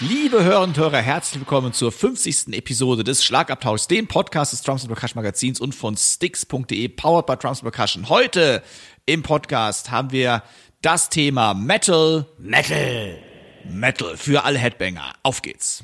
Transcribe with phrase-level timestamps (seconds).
[0.00, 2.54] Liebe Hörer und Hörer, herzlich willkommen zur 50.
[2.54, 7.62] Episode des Schlagabtauschs, dem Podcast des Drums Percussion Magazins und von Sticks.de, powered by Drums
[7.62, 8.08] Percussion.
[8.08, 8.62] Heute
[9.06, 10.44] im Podcast haben wir
[10.82, 13.18] das Thema Metal, Metal,
[13.68, 15.14] Metal für alle Headbanger.
[15.24, 15.82] Auf geht's.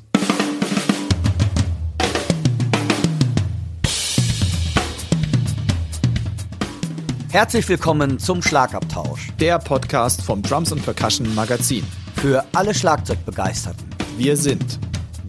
[7.32, 9.30] Herzlich willkommen zum Schlagabtausch.
[9.40, 11.84] Der Podcast vom Drums and Percussion Magazin.
[12.14, 13.93] Für alle Schlagzeugbegeisterten.
[14.16, 14.78] Wir sind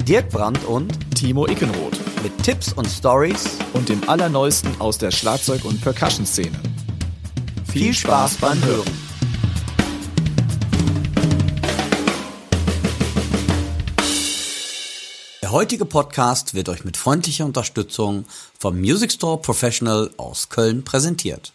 [0.07, 5.65] Dirk Brandt und Timo Ickenroth mit Tipps und Stories und dem Allerneuesten aus der Schlagzeug-
[5.65, 6.59] und Percussion-Szene.
[7.67, 8.91] Viel Spaß beim Hören.
[15.41, 18.25] Der heutige Podcast wird euch mit freundlicher Unterstützung
[18.59, 21.53] vom Music Store Professional aus Köln präsentiert.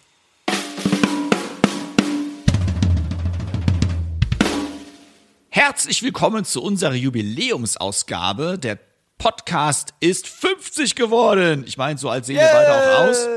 [5.51, 8.59] Herzlich willkommen zu unserer Jubiläumsausgabe.
[8.59, 8.79] Der
[9.19, 11.65] Podcast ist 50 geworden.
[11.67, 13.29] Ich meine, so als sehen wir beide auch aus.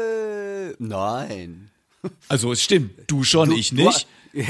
[0.79, 1.71] Nein.
[2.27, 4.07] Also es stimmt, du schon, Du- ich du- nicht.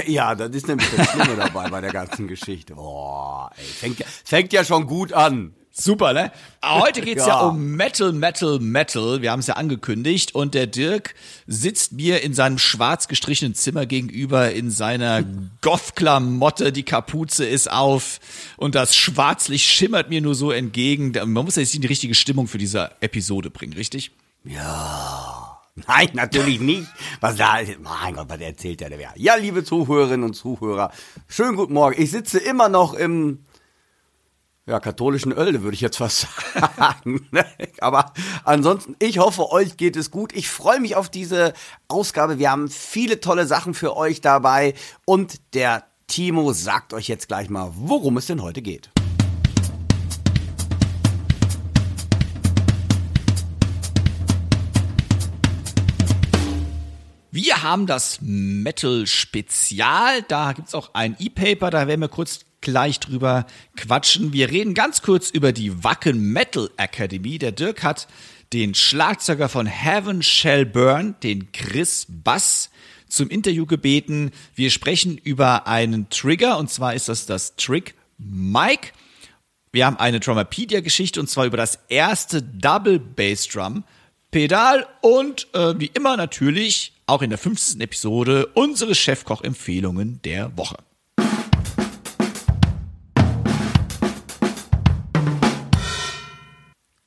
[0.07, 2.75] Ja, das ist nämlich das Schlimme dabei bei der ganzen Geschichte.
[2.75, 5.53] Boah, ey, fängt, fängt ja schon gut an.
[5.75, 6.31] Super, ne?
[6.63, 7.41] Heute geht's ja.
[7.41, 7.47] Ja.
[7.47, 9.23] um Metal, Metal, Metal.
[9.23, 10.35] Wir haben es ja angekündigt.
[10.35, 11.15] Und der Dirk
[11.47, 15.23] sitzt mir in seinem schwarz gestrichenen Zimmer gegenüber in seiner
[15.61, 16.71] Goth-Klamotte.
[16.71, 18.19] Die Kapuze ist auf
[18.55, 21.11] und das Schwarzlicht schimmert mir nur so entgegen.
[21.11, 24.11] Man muss ja jetzt in die richtige Stimmung für diese Episode bringen, richtig?
[24.43, 26.87] Nein, natürlich nicht.
[27.19, 29.11] Was da ist, mein Gott, was erzählt der wer?
[29.15, 30.91] Ja, liebe Zuhörerinnen und Zuhörer,
[31.27, 31.99] schönen guten Morgen.
[31.99, 33.39] Ich sitze immer noch im
[34.65, 37.27] ja, katholischen Oelde, würde ich jetzt fast sagen.
[37.79, 38.13] Aber
[38.45, 40.31] ansonsten, ich hoffe, euch geht es gut.
[40.33, 41.53] Ich freue mich auf diese
[41.89, 42.39] Ausgabe.
[42.39, 44.73] Wir haben viele tolle Sachen für euch dabei.
[45.05, 48.89] Und der Timo sagt euch jetzt gleich mal, worum es denn heute geht.
[57.31, 60.21] Wir haben das Metal Spezial.
[60.21, 63.45] Da gibt's auch ein E-Paper, da werden wir kurz gleich drüber
[63.77, 64.33] quatschen.
[64.33, 67.37] Wir reden ganz kurz über die Wacken Metal Academy.
[67.37, 68.07] Der Dirk hat
[68.53, 72.71] den Schlagzeuger von Heaven Shall Burn, den Chris Bass,
[73.07, 74.31] zum Interview gebeten.
[74.55, 78.89] Wir sprechen über einen Trigger und zwar ist das das Trick Mike.
[79.71, 83.83] Wir haben eine Drummerpedia-Geschichte und zwar über das erste Double Bass Drum
[84.31, 87.79] Pedal und äh, wie immer natürlich auch in der 15.
[87.81, 90.77] Episode unsere Chefkoch-Empfehlungen der Woche.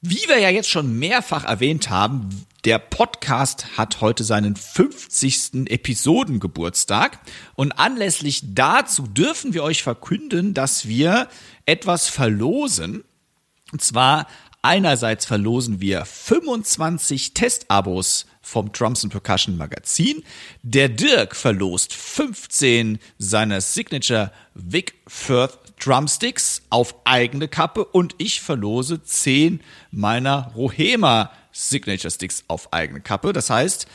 [0.09, 5.69] Wie wir ja jetzt schon mehrfach erwähnt haben, der Podcast hat heute seinen 50.
[5.69, 7.19] Episodengeburtstag
[7.57, 11.27] und anlässlich dazu dürfen wir euch verkünden, dass wir
[11.65, 13.03] etwas verlosen.
[13.73, 14.29] Und zwar
[14.63, 20.23] einerseits verlosen wir 25 Testabos vom Drums and Percussion Magazin.
[20.63, 29.03] Der Dirk verlost 15 seiner Signature Vic Firth Drumsticks auf eigene Kappe und ich verlose
[29.03, 29.61] 10
[29.91, 33.33] meiner Rohema Signature Sticks auf eigene Kappe.
[33.33, 33.87] Das heißt,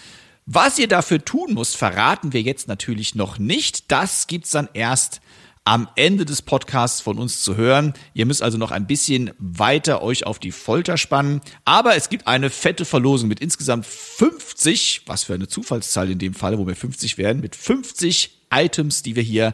[0.46, 3.92] was ihr dafür tun müsst, verraten wir jetzt natürlich noch nicht.
[3.92, 5.22] Das gibt's dann erst
[5.64, 7.94] am Ende des Podcasts von uns zu hören.
[8.14, 11.42] Ihr müsst also noch ein bisschen weiter euch auf die Folter spannen.
[11.66, 16.34] Aber es gibt eine fette Verlosung mit insgesamt 50, was für eine Zufallszahl in dem
[16.34, 19.54] Fall, wo wir 50 werden, mit 50 Items, die wir hier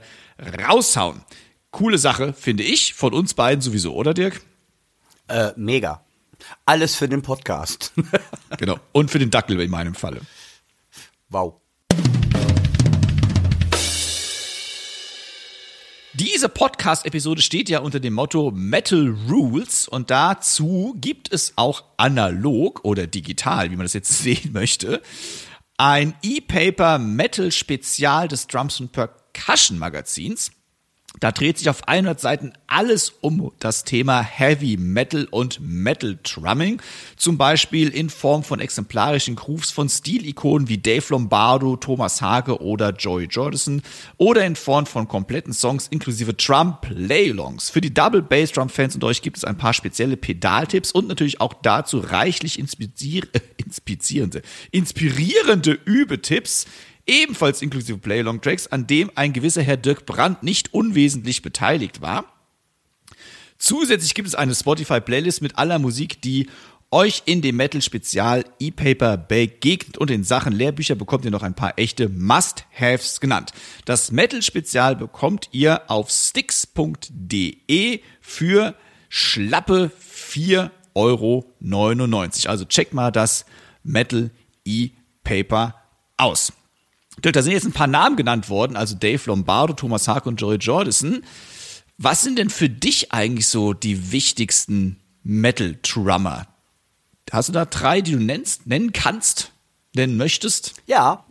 [0.68, 1.24] raushauen.
[1.72, 4.42] Coole Sache, finde ich, von uns beiden sowieso, oder Dirk?
[5.28, 6.06] Äh, mega.
[6.66, 7.94] Alles für den Podcast.
[8.58, 8.80] Genau.
[8.94, 10.22] Und für den Dackel in meinem Falle.
[11.30, 11.62] wow.
[16.14, 22.84] Diese Podcast-Episode steht ja unter dem Motto Metal Rules und dazu gibt es auch analog
[22.84, 25.04] oder digital, wie man das jetzt sehen möchte,
[25.78, 30.52] ein E-Paper Metal Spezial des Drums and Percussion Magazins.
[31.20, 36.82] Da dreht sich auf 100 Seiten alles um das Thema Heavy Metal und Metal Drumming.
[37.16, 42.92] Zum Beispiel in Form von exemplarischen Grooves von Stilikonen wie Dave Lombardo, Thomas Hage oder
[42.92, 43.82] Joey Jordison
[44.18, 47.70] oder in Form von kompletten Songs inklusive Drum Playlongs.
[47.70, 51.08] Für die Double Bass Drum Fans und euch gibt es ein paar spezielle Pedaltipps und
[51.08, 56.66] natürlich auch dazu reichlich inspizier äh, inspizierende, inspirierende Übetipps
[57.08, 62.26] ebenfalls inklusive Playlong-Tracks, an dem ein gewisser Herr Dirk Brandt nicht unwesentlich beteiligt war.
[63.58, 66.48] Zusätzlich gibt es eine Spotify-Playlist mit aller Musik, die
[66.92, 71.56] euch in dem Metal Spezial E-Paper begegnet und in Sachen Lehrbücher bekommt ihr noch ein
[71.56, 73.52] paar echte Must-Haves genannt.
[73.86, 78.76] Das Metal Spezial bekommt ihr auf sticks.de für
[79.10, 81.54] schlappe 4,99 Euro.
[82.46, 83.46] Also checkt mal das
[83.84, 84.32] Metal
[84.64, 85.76] E-Paper
[86.16, 86.54] aus.
[87.24, 90.40] Dirk, da sind jetzt ein paar Namen genannt worden, also Dave Lombardo, Thomas Haag und
[90.40, 91.24] Joey Jordison.
[91.98, 96.48] Was sind denn für dich eigentlich so die wichtigsten Metal-Drummer?
[97.32, 99.52] Hast du da drei, die du nennst, nennen kannst,
[99.96, 100.76] nennen möchtest?
[100.86, 101.26] Ja,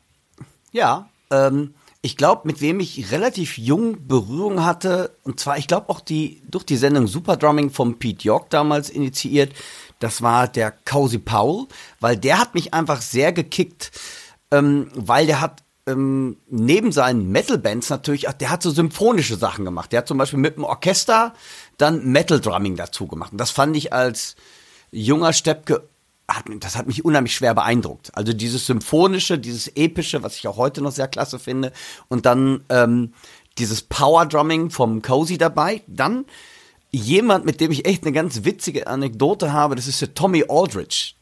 [0.72, 1.08] ja.
[1.30, 6.00] Ähm, ich glaube, mit wem ich relativ jung Berührung hatte, und zwar, ich glaube auch
[6.00, 9.52] die durch die Sendung Super Drumming von Pete York damals initiiert,
[9.98, 11.66] das war der Cozy Powell,
[12.00, 13.92] weil der hat mich einfach sehr gekickt,
[14.50, 19.92] ähm, weil der hat ähm, neben seinen Metal-Bands natürlich, der hat so symphonische Sachen gemacht.
[19.92, 21.32] Der hat zum Beispiel mit dem Orchester
[21.78, 23.32] dann Metal-Drumming dazu gemacht.
[23.32, 24.36] Und das fand ich als
[24.90, 25.88] junger Steppke,
[26.58, 28.10] das hat mich unheimlich schwer beeindruckt.
[28.16, 31.72] Also dieses symphonische, dieses epische, was ich auch heute noch sehr klasse finde.
[32.08, 33.12] Und dann ähm,
[33.58, 35.82] dieses Power-Drumming vom Cozy dabei.
[35.86, 36.24] Dann
[36.90, 41.15] jemand, mit dem ich echt eine ganz witzige Anekdote habe, das ist der Tommy Aldridge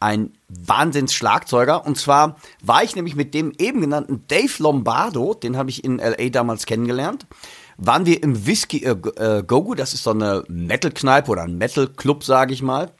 [0.00, 1.84] ein Wahnsinns-Schlagzeuger.
[1.84, 5.98] Und zwar war ich nämlich mit dem eben genannten Dave Lombardo, den habe ich in
[5.98, 7.26] LA damals kennengelernt,
[7.76, 12.24] waren wir im Whiskey äh, äh, Gogo, das ist so eine Metal-Kneipe oder ein Metal-Club,
[12.24, 12.92] sage ich mal.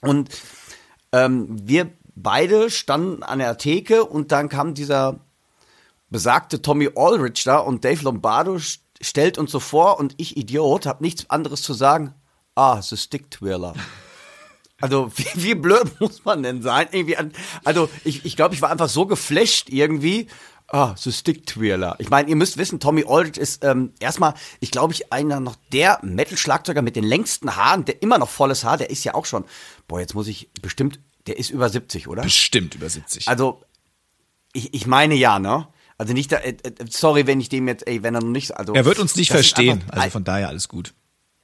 [0.00, 0.30] Und
[1.12, 5.20] ähm, wir beide standen an der Theke und dann kam dieser
[6.08, 8.58] besagte Tommy Aldrich da und Dave Lombardo
[9.00, 12.14] stellt uns so vor und ich Idiot habe nichts anderes zu sagen.
[12.54, 13.74] Ah, The Stick Twirler.
[14.80, 16.88] Also, wie, wie blöd muss man denn sein?
[16.92, 17.32] Irgendwie an,
[17.64, 20.28] also, ich, ich glaube, ich war einfach so geflasht irgendwie.
[20.68, 21.94] Ah, so Stick Twirler.
[21.98, 25.54] Ich meine, ihr müsst wissen, Tommy Aldridge ist ähm, erstmal, ich glaube, ich einer noch
[25.72, 29.26] der Metal-Schlagzeuger mit den längsten Haaren, der immer noch volles Haar, der ist ja auch
[29.26, 29.44] schon,
[29.86, 32.22] boah, jetzt muss ich bestimmt, der ist über 70, oder?
[32.22, 33.28] Bestimmt über 70.
[33.28, 33.62] Also,
[34.52, 35.68] ich, ich meine ja, ne?
[35.98, 38.56] Also nicht, da, äh, äh, sorry, wenn ich dem jetzt, ey, wenn er noch nicht,
[38.56, 38.74] also.
[38.74, 40.94] Er wird uns nicht verstehen, einfach, also von daher alles gut.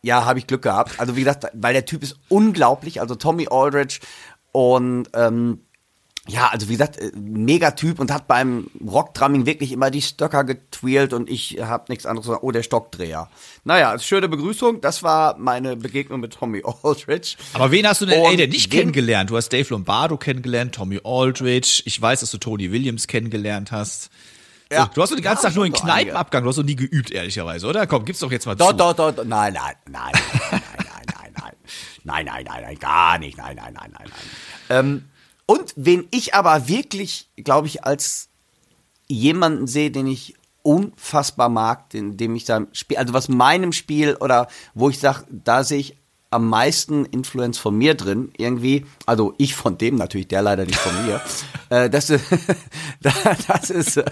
[0.02, 0.99] Ja, habe ich Glück gehabt.
[0.99, 3.00] Also wie gesagt, weil der Typ ist unglaublich.
[3.00, 4.00] Also Tommy Aldridge
[4.52, 5.60] und ähm,
[6.28, 10.44] ja, also wie gesagt, äh, mega Typ und hat beim Rockdrumming wirklich immer die Stöcker
[10.44, 12.44] getwirlt und ich habe nichts anderes gesagt.
[12.44, 13.28] Oh, der Stockdreher.
[13.64, 14.81] Naja, schöne Begrüßung.
[14.81, 17.37] Das war meine Begegnung mit Tommy Aldridge.
[17.55, 19.31] Aber wen hast du denn, und ey, der nicht kennengelernt?
[19.31, 21.82] Du hast Dave Lombardo kennengelernt, Tommy Aldridge.
[21.87, 24.10] Ich weiß, dass du Tony Williams kennengelernt hast.
[24.72, 24.90] Ja.
[24.92, 27.10] du hast doch den ganzen ja, Tag nur in Kneipenabgang, du hast doch nie geübt,
[27.10, 27.86] ehrlicherweise, oder?
[27.86, 28.76] Komm, gib's doch jetzt mal doch, zu.
[28.76, 31.54] Doch, doch, doch, nein, nein, nein, nein, nein, nein, nein, nein,
[32.04, 34.78] nein, nein, nein, nein, gar nicht, nein, nein, nein, nein, nein.
[34.78, 35.04] Ähm,
[35.46, 38.28] und wen ich aber wirklich, glaube ich, als
[39.08, 44.14] jemanden sehe, den ich unfassbar mag, den, dem ich da spiele, also was meinem Spiel
[44.14, 45.96] oder wo ich sage, da sehe ich
[46.32, 50.79] am meisten Influence von mir drin, irgendwie, also ich von dem natürlich, der leider nicht
[50.79, 51.20] von mir,
[51.70, 52.06] äh, das,
[53.49, 54.05] das ist äh,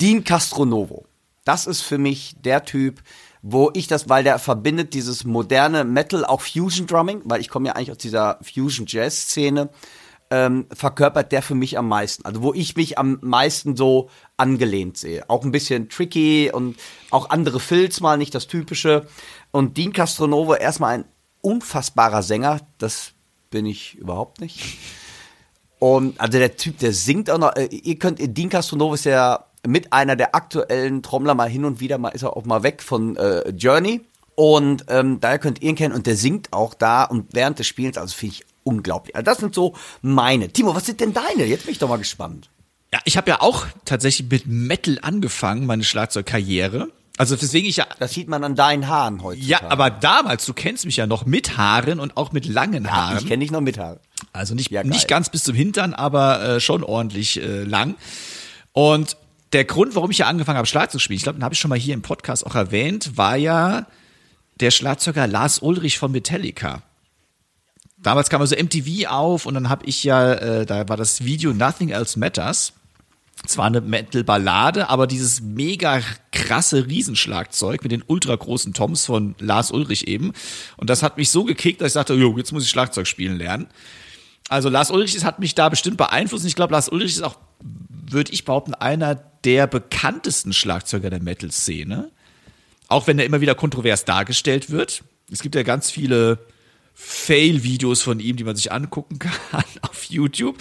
[0.00, 1.06] Dean Castronovo.
[1.44, 3.02] Das ist für mich der Typ,
[3.42, 7.68] wo ich das, weil der verbindet dieses moderne Metal, auch Fusion Drumming, weil ich komme
[7.68, 9.68] ja eigentlich aus dieser Fusion Jazz Szene,
[10.30, 12.24] ähm, verkörpert der für mich am meisten.
[12.24, 14.08] Also wo ich mich am meisten so
[14.38, 15.28] angelehnt sehe.
[15.28, 16.76] Auch ein bisschen tricky und
[17.10, 19.06] auch andere Filz mal, nicht das typische.
[19.50, 21.04] Und Dean Castronovo erstmal ein
[21.44, 23.12] unfassbarer Sänger, das
[23.50, 24.78] bin ich überhaupt nicht.
[25.78, 29.44] Und also der Typ, der singt auch noch, äh, ihr könnt, Dean Castronovo ist ja
[29.66, 32.82] mit einer der aktuellen Trommler mal hin und wieder mal ist er auch mal weg
[32.82, 34.00] von äh, Journey.
[34.34, 37.66] Und ähm, daher könnt ihr ihn kennen und der singt auch da und während des
[37.66, 39.14] Spiels, also finde ich unglaublich.
[39.14, 40.48] Also das sind so meine.
[40.48, 41.44] Timo, was sind denn deine?
[41.44, 42.50] Jetzt bin ich doch mal gespannt.
[42.92, 46.88] Ja, ich habe ja auch tatsächlich mit Metal angefangen, meine Schlagzeugkarriere.
[47.16, 47.86] Also deswegen ich ja.
[48.00, 49.40] Das sieht man an deinen Haaren heute.
[49.40, 53.16] Ja, aber damals, du kennst mich ja noch mit Haaren und auch mit langen Haaren.
[53.16, 54.00] Ja, ich kenne dich noch mit Haaren.
[54.32, 57.94] Also nicht, ja, nicht ganz bis zum Hintern, aber äh, schon ordentlich äh, lang.
[58.72, 59.16] Und
[59.52, 61.60] der Grund, warum ich ja angefangen habe, Schlag zu spielen, ich glaube, den habe ich
[61.60, 63.86] schon mal hier im Podcast auch erwähnt, war ja
[64.58, 66.82] der Schlagzeuger Lars Ulrich von Metallica.
[67.98, 71.54] Damals kam also MTV auf und dann habe ich ja, äh, da war das Video
[71.54, 72.72] Nothing Else Matters
[73.46, 76.00] zwar eine Metal-Ballade, aber dieses mega
[76.32, 80.32] krasse Riesenschlagzeug mit den ultra großen Toms von Lars Ulrich eben.
[80.76, 83.38] Und das hat mich so gekickt, dass ich sagte, jo, jetzt muss ich Schlagzeug spielen
[83.38, 83.66] lernen.
[84.48, 86.44] Also Lars Ulrich hat mich da bestimmt beeinflusst.
[86.44, 91.22] Und ich glaube, Lars Ulrich ist auch, würde ich behaupten, einer der bekanntesten Schlagzeuger der
[91.22, 92.10] Metal-Szene.
[92.88, 95.04] Auch wenn er immer wieder kontrovers dargestellt wird.
[95.32, 96.38] Es gibt ja ganz viele
[96.94, 99.18] Fail-Videos von ihm, die man sich angucken
[99.50, 100.56] kann auf YouTube.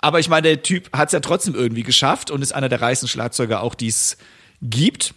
[0.00, 2.80] Aber ich meine, der Typ hat es ja trotzdem irgendwie geschafft und ist einer der
[2.80, 4.16] reichsten Schlagzeuger auch, die es
[4.62, 5.14] gibt.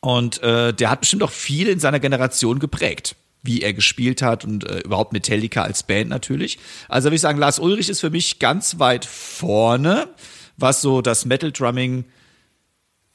[0.00, 3.14] Und äh, der hat bestimmt auch viel in seiner Generation geprägt.
[3.44, 6.58] wie er gespielt hat und äh, überhaupt Metallica als Band natürlich.
[6.88, 10.08] Also würde ich sagen, Lars Ulrich ist für mich ganz weit vorne,
[10.56, 12.04] was so das Metal Drumming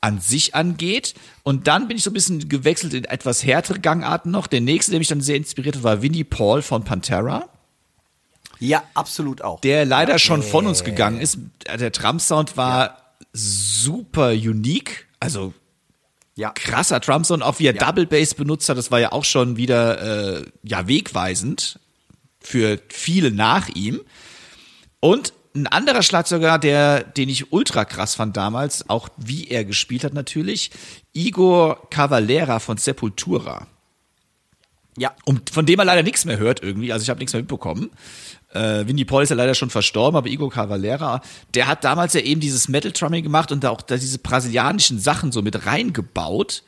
[0.08, 1.14] an sich angeht.
[1.44, 4.48] Und dann bin ich so ein bisschen gewechselt in etwas härtere Gangarten noch.
[4.48, 7.50] Der nächste, der mich dann sehr inspiriert hat, war Winnie Paul von Pantera.
[8.60, 9.60] Ja, absolut auch.
[9.62, 10.20] Der leider ja.
[10.20, 11.38] schon von uns gegangen ist.
[11.68, 12.98] Der Drum-Sound war ja.
[13.34, 15.08] super unique.
[15.20, 15.54] Also
[16.36, 16.52] ja.
[16.52, 17.86] krasser Drum-Sound, auch wie er ja.
[17.86, 21.80] Double Bass benutzt hat, das war ja auch schon wieder äh, ja wegweisend
[22.40, 24.00] für viele nach ihm.
[25.00, 30.04] Und ein anderer Schlagzeuger, der, den ich ultra krass fand damals, auch wie er gespielt
[30.04, 30.72] hat natürlich,
[31.14, 33.68] Igor Cavalera von Sepultura.
[34.98, 35.14] Ja.
[35.26, 37.92] Und von dem er leider nichts mehr hört irgendwie, also ich habe nichts mehr mitbekommen.
[38.54, 41.22] Äh, Winnie Paul ist ja leider schon verstorben, aber Igor Cavalera,
[41.54, 45.00] der hat damals ja eben dieses Metal Drumming gemacht und da auch da diese brasilianischen
[45.00, 46.64] Sachen so mit reingebaut.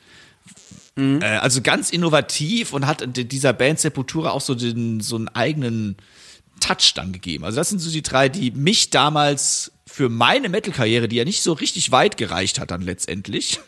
[0.96, 1.22] Mhm.
[1.22, 5.96] Äh, also ganz innovativ und hat dieser Band Sepultura auch so den so einen eigenen
[6.60, 7.44] Touch dann gegeben.
[7.44, 11.42] Also das sind so die drei, die mich damals für meine Metal-Karriere, die ja nicht
[11.42, 13.58] so richtig weit gereicht hat dann letztendlich,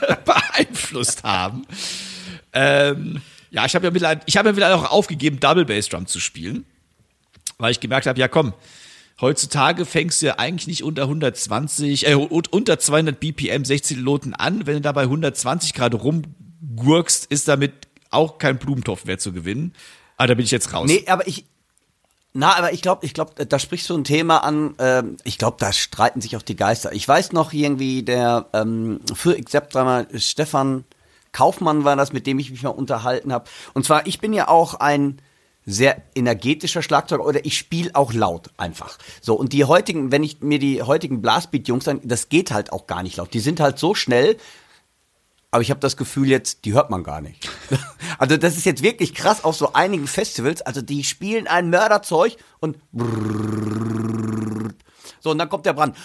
[0.24, 1.66] beeinflusst haben.
[2.52, 6.06] Ähm, ja, ich habe ja mittlerweile, ich habe ja mittlerweile auch aufgegeben, Double Bass Drum
[6.06, 6.64] zu spielen,
[7.58, 8.52] weil ich gemerkt habe, ja komm,
[9.20, 14.66] heutzutage fängst du ja eigentlich nicht unter 120, äh, unter 200 BPM 16 Loten an.
[14.66, 19.72] Wenn du dabei 120 Grad rumgurkst, ist damit auch kein Blumentopf mehr zu gewinnen.
[20.20, 20.86] Aber da bin ich jetzt raus.
[20.86, 21.46] Nee, aber ich,
[22.34, 24.74] na, aber ich glaube, ich glaube, da sprichst du ein Thema an.
[24.78, 26.92] Ähm, ich glaube, da streiten sich auch die Geister.
[26.92, 29.74] Ich weiß noch irgendwie der ähm, für Except
[30.16, 30.84] Stefan
[31.32, 33.46] Kaufmann war das, mit dem ich mich mal unterhalten habe.
[33.72, 35.22] Und zwar, ich bin ja auch ein
[35.64, 38.98] sehr energetischer Schlagzeuger oder ich spiele auch laut einfach.
[39.22, 42.86] So, und die heutigen, wenn ich mir die heutigen Blastbeat-Jungs an, das geht halt auch
[42.86, 43.32] gar nicht laut.
[43.32, 44.36] Die sind halt so schnell,
[45.50, 47.50] aber ich habe das Gefühl jetzt, die hört man gar nicht.
[48.18, 50.62] also das ist jetzt wirklich krass auf so einigen Festivals.
[50.62, 52.76] Also die spielen ein Mörderzeug und
[55.20, 55.96] so und dann kommt der Brand.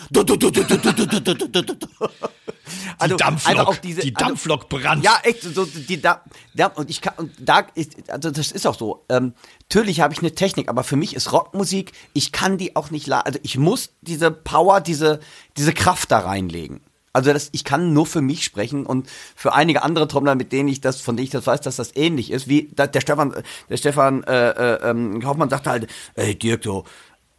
[2.98, 5.04] Also die Dampflok, diese, die also Dampflok also, brennt.
[5.04, 6.24] Ja, echt, so die da,
[6.56, 9.06] da und ich kann und da ist also das ist auch so.
[9.10, 9.34] Ähm,
[9.64, 13.12] natürlich habe ich eine Technik, aber für mich ist Rockmusik, ich kann die auch nicht,
[13.12, 15.20] also ich muss diese Power, diese
[15.58, 16.82] diese Kraft da reinlegen.
[17.16, 20.68] Also das, ich kann nur für mich sprechen und für einige andere Trommler, mit denen
[20.68, 23.34] ich das, von denen ich das weiß, dass das ähnlich ist, wie der Stefan,
[23.70, 26.84] der Stefan äh, äh, ähm, Kaufmann sagte halt, ey Dirk, du,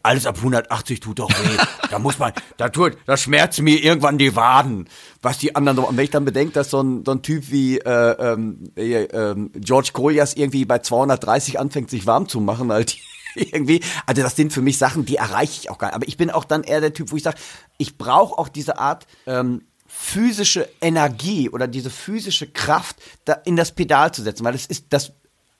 [0.02, 1.58] alles ab 180 tut doch weh.
[1.90, 4.88] da muss man, da tut, da schmerzt mir irgendwann die Waden.
[5.20, 7.76] Was die anderen, und wenn ich dann bedenke, dass so ein, so ein Typ wie
[7.76, 12.96] äh, ähm, äh, George Koljas irgendwie bei 230 anfängt, sich warm zu machen, halt
[13.52, 13.82] irgendwie.
[14.06, 15.96] Also das sind für mich Sachen, die erreiche ich auch gar nicht.
[15.96, 17.38] Aber ich bin auch dann eher der Typ, wo ich sage,
[17.78, 23.72] ich brauche auch diese Art ähm, physische Energie oder diese physische Kraft da in das
[23.72, 25.12] Pedal zu setzen, weil das ist das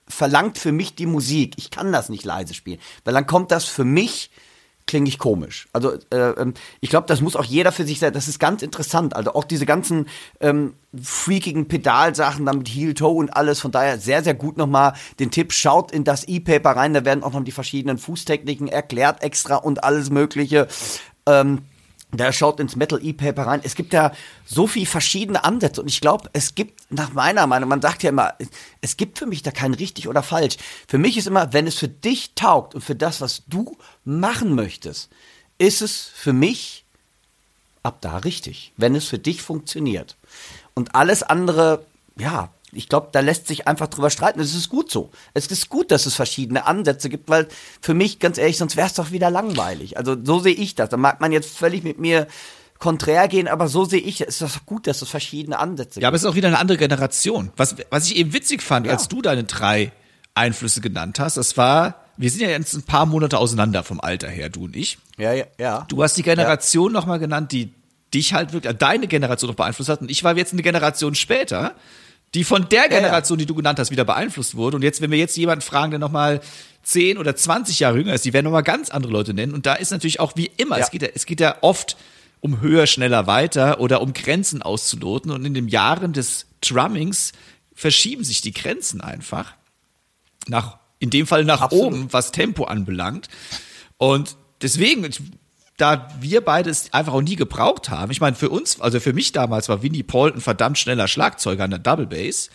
[0.07, 1.55] verlangt für mich die Musik.
[1.57, 4.31] Ich kann das nicht leise spielen, weil dann kommt das für mich
[4.87, 5.67] klinge ich komisch.
[5.73, 8.13] Also äh, ähm, ich glaube, das muss auch jeder für sich sein.
[8.13, 9.15] Das ist ganz interessant.
[9.15, 10.07] Also auch diese ganzen
[10.39, 13.59] ähm, freakigen Pedalsachen dann mit Heel Toe und alles.
[13.59, 15.53] Von daher sehr sehr gut nochmal den Tipp.
[15.53, 16.93] Schaut in das E-Paper rein.
[16.93, 20.67] Da werden auch noch die verschiedenen Fußtechniken erklärt extra und alles Mögliche.
[21.27, 21.61] Ähm,
[22.11, 23.61] der schaut ins Metal E-Paper rein.
[23.63, 24.11] Es gibt ja
[24.45, 28.09] so viel verschiedene Ansätze und ich glaube, es gibt nach meiner Meinung, man sagt ja
[28.09, 28.33] immer,
[28.81, 30.57] es gibt für mich da kein richtig oder falsch.
[30.87, 34.55] Für mich ist immer, wenn es für dich taugt und für das, was du machen
[34.55, 35.09] möchtest,
[35.57, 36.85] ist es für mich
[37.83, 40.15] ab da richtig, wenn es für dich funktioniert.
[40.75, 41.85] Und alles andere,
[42.17, 44.39] ja, ich glaube, da lässt sich einfach drüber streiten.
[44.39, 45.09] Es ist gut so.
[45.33, 47.47] Es ist gut, dass es verschiedene Ansätze gibt, weil
[47.81, 49.97] für mich, ganz ehrlich, sonst wäre es doch wieder langweilig.
[49.97, 50.89] Also so sehe ich das.
[50.89, 52.27] Da mag man jetzt völlig mit mir
[52.77, 56.03] konträr gehen, aber so sehe ich, es ist doch gut, dass es verschiedene Ansätze gibt.
[56.03, 57.51] Ja, aber es ist auch wieder eine andere Generation.
[57.55, 58.93] Was, was ich eben witzig fand, ja.
[58.93, 59.91] als du deine drei
[60.35, 64.27] Einflüsse genannt hast, das war, wir sind ja jetzt ein paar Monate auseinander vom Alter
[64.27, 64.99] her, du und ich.
[65.17, 65.85] Ja, ja, ja.
[65.87, 66.99] Du hast die Generation ja.
[66.99, 67.73] nochmal genannt, die
[68.13, 71.75] dich halt wirklich, deine Generation noch beeinflusst hat und ich war jetzt eine Generation später
[72.33, 74.75] die von der Generation, die du genannt hast, wieder beeinflusst wurde.
[74.75, 76.41] Und jetzt, wenn wir jetzt jemanden fragen, der nochmal
[76.83, 79.53] 10 oder 20 Jahre jünger ist, die werden nochmal ganz andere Leute nennen.
[79.53, 80.83] Und da ist natürlich auch wie immer, ja.
[80.83, 81.97] es, geht ja, es geht ja oft
[82.39, 85.31] um höher, schneller, weiter oder um Grenzen auszuloten.
[85.31, 87.31] Und in den Jahren des Drummings
[87.73, 89.53] verschieben sich die Grenzen einfach
[90.47, 91.85] nach, in dem Fall nach Absolut.
[91.85, 93.27] oben, was Tempo anbelangt.
[93.97, 95.09] Und deswegen,
[95.77, 98.11] da wir beide es einfach auch nie gebraucht haben.
[98.11, 101.63] Ich meine, für uns, also für mich damals war Winnie Paul ein verdammt schneller Schlagzeuger
[101.63, 102.49] an der Double Bass.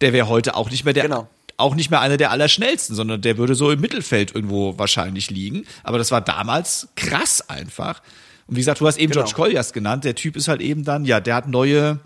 [0.00, 1.28] Der wäre heute auch nicht mehr der, genau.
[1.56, 5.64] auch nicht mehr einer der allerschnellsten, sondern der würde so im Mittelfeld irgendwo wahrscheinlich liegen.
[5.82, 8.00] Aber das war damals krass einfach.
[8.46, 9.24] Und wie gesagt, du hast eben genau.
[9.24, 10.04] George Colliers genannt.
[10.04, 11.98] Der Typ ist halt eben dann, ja, der hat neue,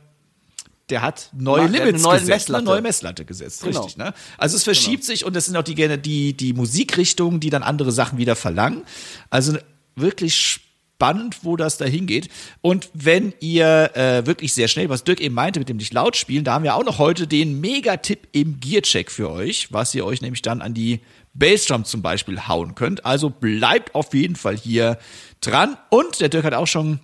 [0.89, 2.65] der hat neue hat Limits neue gesetzt, Messlatte.
[2.65, 3.81] neue Messlatte gesetzt, Genau.
[3.81, 3.99] richtig.
[3.99, 4.15] Ne?
[4.39, 7.63] Also es verschiebt sich und das sind auch die, gerne die, die Musikrichtungen, die dann
[7.63, 8.83] andere Sachen wieder verlangen.
[9.29, 9.59] Also
[9.97, 10.63] wirklich
[11.03, 12.29] spannend, wo das da hingeht.
[12.61, 16.17] Und wenn ihr äh, wirklich sehr schnell, was Dirk eben meinte mit dem nicht laut
[16.17, 20.07] spielen, da haben wir auch noch heute den Megatipp im Gearcheck für euch, was ihr
[20.07, 21.01] euch nämlich dann an die
[21.35, 23.05] Bassdrum zum Beispiel hauen könnt.
[23.05, 24.99] Also bleibt auf jeden Fall hier
[25.41, 25.77] dran.
[25.91, 27.01] Und der Dirk hat auch schon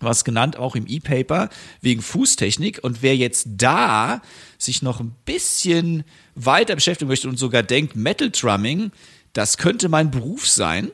[0.00, 1.48] was genannt, auch im E-Paper,
[1.80, 2.82] wegen Fußtechnik.
[2.82, 4.20] Und wer jetzt da
[4.56, 6.04] sich noch ein bisschen
[6.34, 8.90] weiter beschäftigen möchte und sogar denkt, Metal Drumming,
[9.32, 10.90] das könnte mein Beruf sein,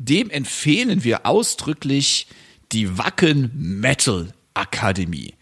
[0.00, 2.26] dem empfehlen wir ausdrücklich
[2.72, 5.34] die Wacken Metal Akademie.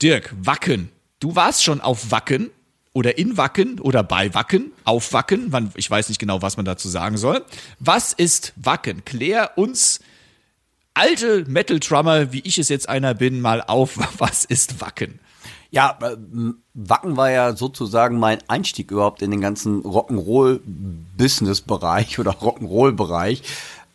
[0.00, 2.50] Dirk, Wacken, du warst schon auf Wacken
[2.92, 6.88] oder in Wacken oder bei Wacken, auf Wacken, ich weiß nicht genau, was man dazu
[6.88, 7.44] sagen soll.
[7.80, 9.04] Was ist Wacken?
[9.04, 9.98] Klär uns
[10.94, 15.18] alte Metal-Drummer, wie ich es jetzt einer bin, mal auf, was ist Wacken?
[15.70, 16.16] Ja, äh,
[16.72, 23.42] Wacken war ja sozusagen mein Einstieg überhaupt in den ganzen Rock'n'Roll-Business-Bereich oder Rock'n'Roll-Bereich.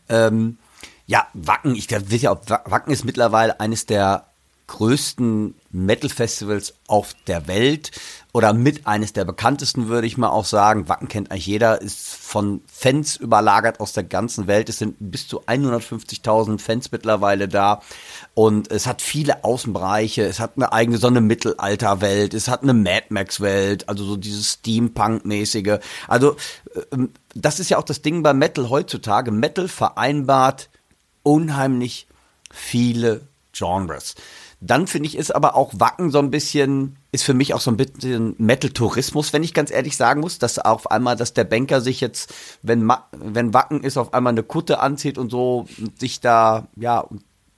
[0.10, 0.57] Ähm,
[1.05, 4.27] ja, Wacken, ich glaube, Wa- Wacken ist mittlerweile eines der
[4.67, 7.91] größten Metal-Festivals auf der Welt
[8.34, 10.90] oder mit eines der bekanntesten, würde ich mal auch sagen.
[10.90, 14.70] Wacken kennt eigentlich jeder, ist von Fans überlagert aus der ganzen Welt.
[14.70, 17.82] Es sind bis zu 150.000 Fans mittlerweile da
[18.34, 20.24] und es hat viele Außenbereiche.
[20.24, 24.54] Es hat eine eigene so eine Mittelalterwelt, es hat eine Mad Max-Welt, also so dieses
[24.54, 25.78] Steampunk-mäßige.
[26.08, 26.36] Also
[26.92, 29.30] ähm, das ist ja auch das Ding bei Metal heutzutage.
[29.30, 30.70] Metal vereinbart
[31.22, 32.08] unheimlich
[32.52, 33.22] viele
[33.52, 34.16] Genres.
[34.65, 37.70] Dann finde ich, ist aber auch Wacken so ein bisschen, ist für mich auch so
[37.70, 41.82] ein bisschen Metal-Tourismus, wenn ich ganz ehrlich sagen muss, dass auf einmal, dass der Banker
[41.82, 46.22] sich jetzt, wenn, wenn Wacken ist, auf einmal eine Kutte anzieht und so und sich
[46.22, 47.05] da, ja,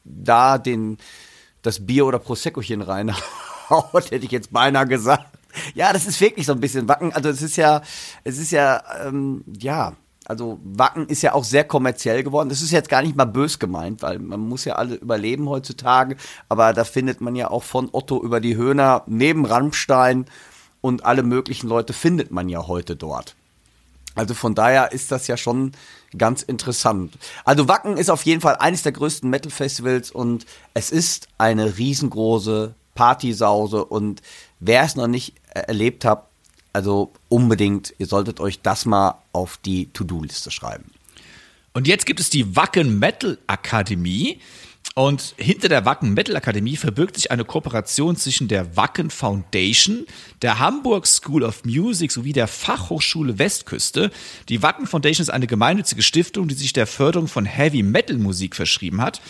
[0.04, 0.98] da den,
[1.62, 3.22] das Bier oder Proseccochen reinhaut,
[4.10, 5.28] hätte ich jetzt beinahe gesagt.
[5.76, 7.14] Ja, das ist wirklich so ein bisschen Wacken.
[7.14, 7.84] Also es ist ja,
[8.24, 9.94] es ist ja, ähm, ja,
[10.26, 12.50] also Wacken ist ja auch sehr kommerziell geworden.
[12.50, 16.18] Das ist jetzt gar nicht mal bös gemeint, weil man muss ja alle überleben heutzutage.
[16.50, 20.26] Aber da findet man ja auch von Otto über die Höhner neben Rammstein
[20.82, 23.36] und alle möglichen Leute findet man ja heute dort.
[24.16, 25.74] Also von daher ist das ja schon
[26.18, 27.18] ganz interessant.
[27.44, 32.74] Also Wacken ist auf jeden Fall eines der größten Metal-Festivals und es ist eine riesengroße
[32.96, 34.22] Partysause und
[34.60, 36.30] wer es noch nicht erlebt hat,
[36.76, 40.92] also unbedingt, ihr solltet euch das mal auf die To-Do-Liste schreiben.
[41.72, 44.40] Und jetzt gibt es die Wacken Metal Akademie.
[44.94, 50.06] Und hinter der Wacken Metal Akademie verbirgt sich eine Kooperation zwischen der Wacken Foundation,
[50.42, 54.12] der Hamburg School of Music sowie der Fachhochschule Westküste.
[54.50, 58.56] Die Wacken Foundation ist eine gemeinnützige Stiftung, die sich der Förderung von Heavy Metal Musik
[58.56, 59.22] verschrieben hat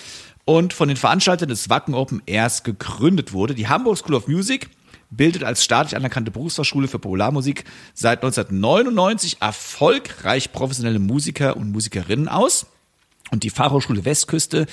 [0.46, 3.56] und von den Veranstaltern des Wacken Open Airs gegründet wurde.
[3.56, 4.70] Die Hamburg School of Music
[5.10, 7.64] bildet als staatlich anerkannte Berufsfachschule für Popularmusik
[7.94, 12.68] seit 1999 erfolgreich professionelle Musiker und Musikerinnen aus.
[13.32, 14.68] Und die Fachhochschule Westküste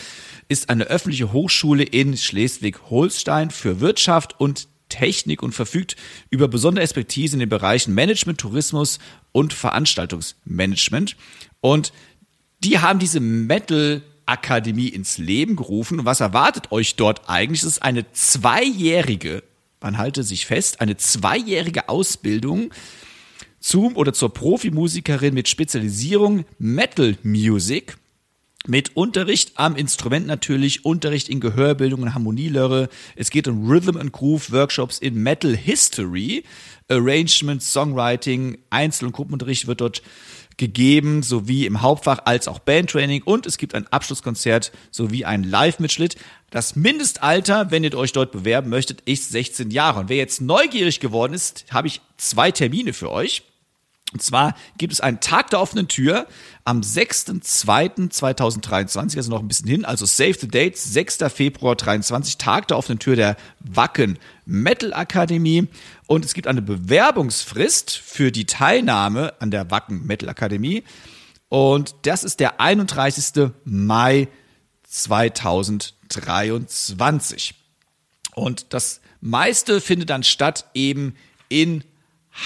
[0.49, 5.97] ist eine öffentliche Hochschule in Schleswig-Holstein für Wirtschaft und Technik und verfügt
[6.29, 8.99] über besondere Expertise in den Bereichen Management, Tourismus
[9.33, 11.17] und Veranstaltungsmanagement.
[11.61, 11.93] Und
[12.63, 16.01] die haben diese Metal Akademie ins Leben gerufen.
[16.01, 17.63] Und was erwartet euch dort eigentlich?
[17.63, 19.43] Es ist eine zweijährige,
[19.83, 22.73] man halte sich fest, eine zweijährige Ausbildung
[23.61, 27.97] zum oder zur Profimusikerin mit Spezialisierung Metal Music.
[28.67, 32.89] Mit Unterricht am Instrument natürlich, Unterricht in Gehörbildung und Harmonielehre.
[33.17, 36.45] Es geht um Rhythm and Groove Workshops in Metal History,
[36.89, 40.03] Arrangement, Songwriting, Einzel- und Gruppenunterricht wird dort
[40.63, 46.15] gegeben, sowie im Hauptfach als auch Bandtraining und es gibt ein Abschlusskonzert sowie ein Live-Mitschnitt.
[46.51, 50.01] Das Mindestalter, wenn ihr euch dort bewerben möchtet, ist 16 Jahre.
[50.01, 53.43] Und wer jetzt neugierig geworden ist, habe ich zwei Termine für euch.
[54.13, 56.27] Und zwar gibt es einen Tag der offenen Tür
[56.65, 61.19] am 6.2.2023, also noch ein bisschen hin, also save the date, 6.
[61.35, 65.69] Februar 23, Tag der offenen Tür der Wacken Metal Akademie.
[66.07, 70.85] Und es gibt eine Bewerbungsfrist für die Teilnahme an der Wacken Metal Akademie.
[71.49, 73.51] Und das ist der 31.
[73.65, 74.29] Mai
[74.85, 77.55] 2023.
[78.35, 81.17] Und das meiste findet dann statt eben
[81.49, 81.83] in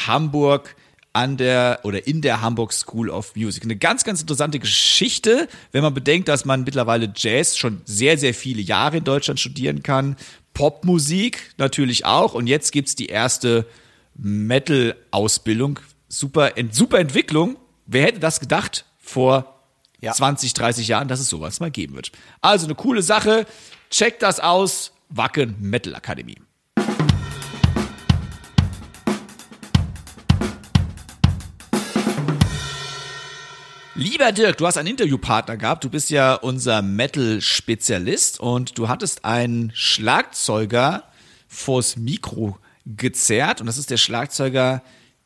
[0.06, 0.76] Hamburg
[1.16, 3.64] an der oder in der Hamburg School of Music.
[3.64, 8.34] Eine ganz, ganz interessante Geschichte, wenn man bedenkt, dass man mittlerweile Jazz schon sehr, sehr
[8.34, 10.16] viele Jahre in Deutschland studieren kann.
[10.52, 12.34] Popmusik natürlich auch.
[12.34, 13.66] Und jetzt gibt's die erste
[14.14, 15.80] Metal-Ausbildung.
[16.08, 17.56] Super, super Entwicklung.
[17.86, 19.54] Wer hätte das gedacht vor
[20.02, 20.12] Ja.
[20.12, 22.12] 20, 30 Jahren, dass es sowas mal geben wird.
[22.42, 23.46] Also eine coole Sache.
[23.90, 24.92] Checkt das aus.
[25.08, 26.36] Wacken Metal Akademie.
[33.98, 35.82] Lieber Dirk, du hast einen Interviewpartner gehabt.
[35.82, 41.04] Du bist ja unser Metal-Spezialist und du hattest einen Schlagzeuger
[41.48, 44.82] vors Mikro gezerrt und das ist der Schlagzeuger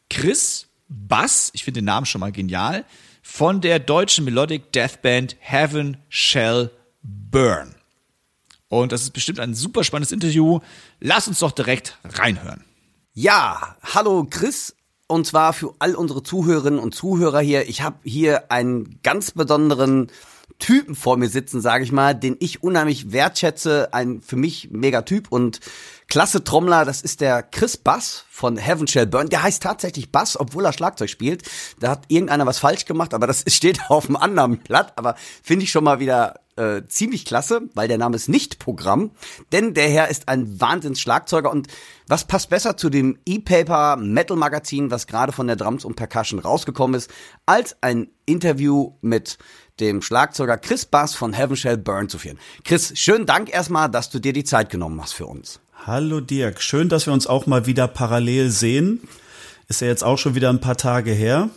[0.08, 1.50] Chris Bass.
[1.52, 2.84] Ich finde den Namen schon mal genial.
[3.22, 6.70] Von der deutschen Melodic Death Band Heaven Shall
[7.02, 7.74] Burn.
[8.68, 10.60] Und das ist bestimmt ein super spannendes Interview.
[11.00, 12.64] Lass uns doch direkt reinhören.
[13.14, 14.76] Ja, hallo Chris
[15.10, 17.68] und zwar für all unsere Zuhörerinnen und Zuhörer hier.
[17.68, 20.10] Ich habe hier einen ganz besonderen
[20.58, 23.88] Typen vor mir sitzen, sage ich mal, den ich unheimlich wertschätze.
[23.92, 25.60] Ein für mich mega Typ und
[26.08, 26.84] klasse Trommler.
[26.84, 29.28] Das ist der Chris Bass von Heaven Shall Burn.
[29.28, 31.42] Der heißt tatsächlich Bass, obwohl er Schlagzeug spielt.
[31.80, 34.92] Da hat irgendeiner was falsch gemacht, aber das steht auf dem anderen Blatt.
[34.96, 39.12] Aber finde ich schon mal wieder äh, ziemlich klasse, weil der Name ist nicht Programm,
[39.50, 41.68] denn der Herr ist ein Wahnsinns-Schlagzeuger und
[42.06, 46.38] was passt besser zu dem E-Paper Metal Magazin, was gerade von der Drums und Percussion
[46.38, 47.10] rausgekommen ist,
[47.46, 49.38] als ein Interview mit
[49.80, 52.38] dem Schlagzeuger Chris Bass von Heaven Shall Burn zu führen.
[52.64, 55.60] Chris, schönen Dank erstmal, dass du dir die Zeit genommen hast für uns.
[55.86, 59.00] Hallo Dirk, schön, dass wir uns auch mal wieder parallel sehen.
[59.68, 61.48] Ist ja jetzt auch schon wieder ein paar Tage her.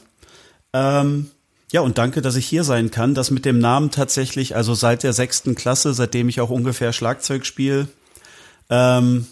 [0.71, 1.29] Ähm,
[1.73, 3.15] ja, und danke, dass ich hier sein kann.
[3.15, 7.47] Das mit dem Namen tatsächlich, also seit der sechsten Klasse, seitdem ich auch ungefähr Schlagzeug
[7.47, 7.87] spiele,
[8.69, 9.25] ähm,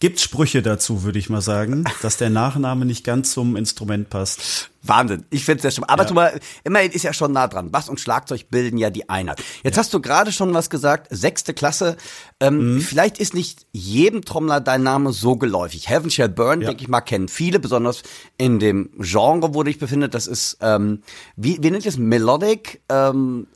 [0.00, 4.70] gibt Sprüche dazu, würde ich mal sagen, dass der Nachname nicht ganz zum Instrument passt.
[4.82, 5.24] Wahnsinn.
[5.30, 5.84] Ich finde es sehr schön.
[5.84, 6.12] Aber ja.
[6.12, 7.70] mal, immerhin ist ja schon nah dran.
[7.70, 9.42] Bass und Schlagzeug bilden ja die Einheit.
[9.62, 9.80] Jetzt ja.
[9.80, 11.96] hast du gerade schon was gesagt, sechste Klasse.
[12.38, 12.80] Ähm, mhm.
[12.80, 15.88] Vielleicht ist nicht jedem Trommler dein Name so geläufig.
[15.88, 16.68] Heaven Shall Burn, ja.
[16.68, 18.02] denke ich mal, kennen viele, besonders
[18.36, 20.12] in dem Genre, wo du dich befindest.
[20.12, 21.02] Das ist, ähm,
[21.36, 21.96] wie, wie nennt ihr es?
[21.96, 22.82] Melodic?
[22.90, 23.46] Ähm,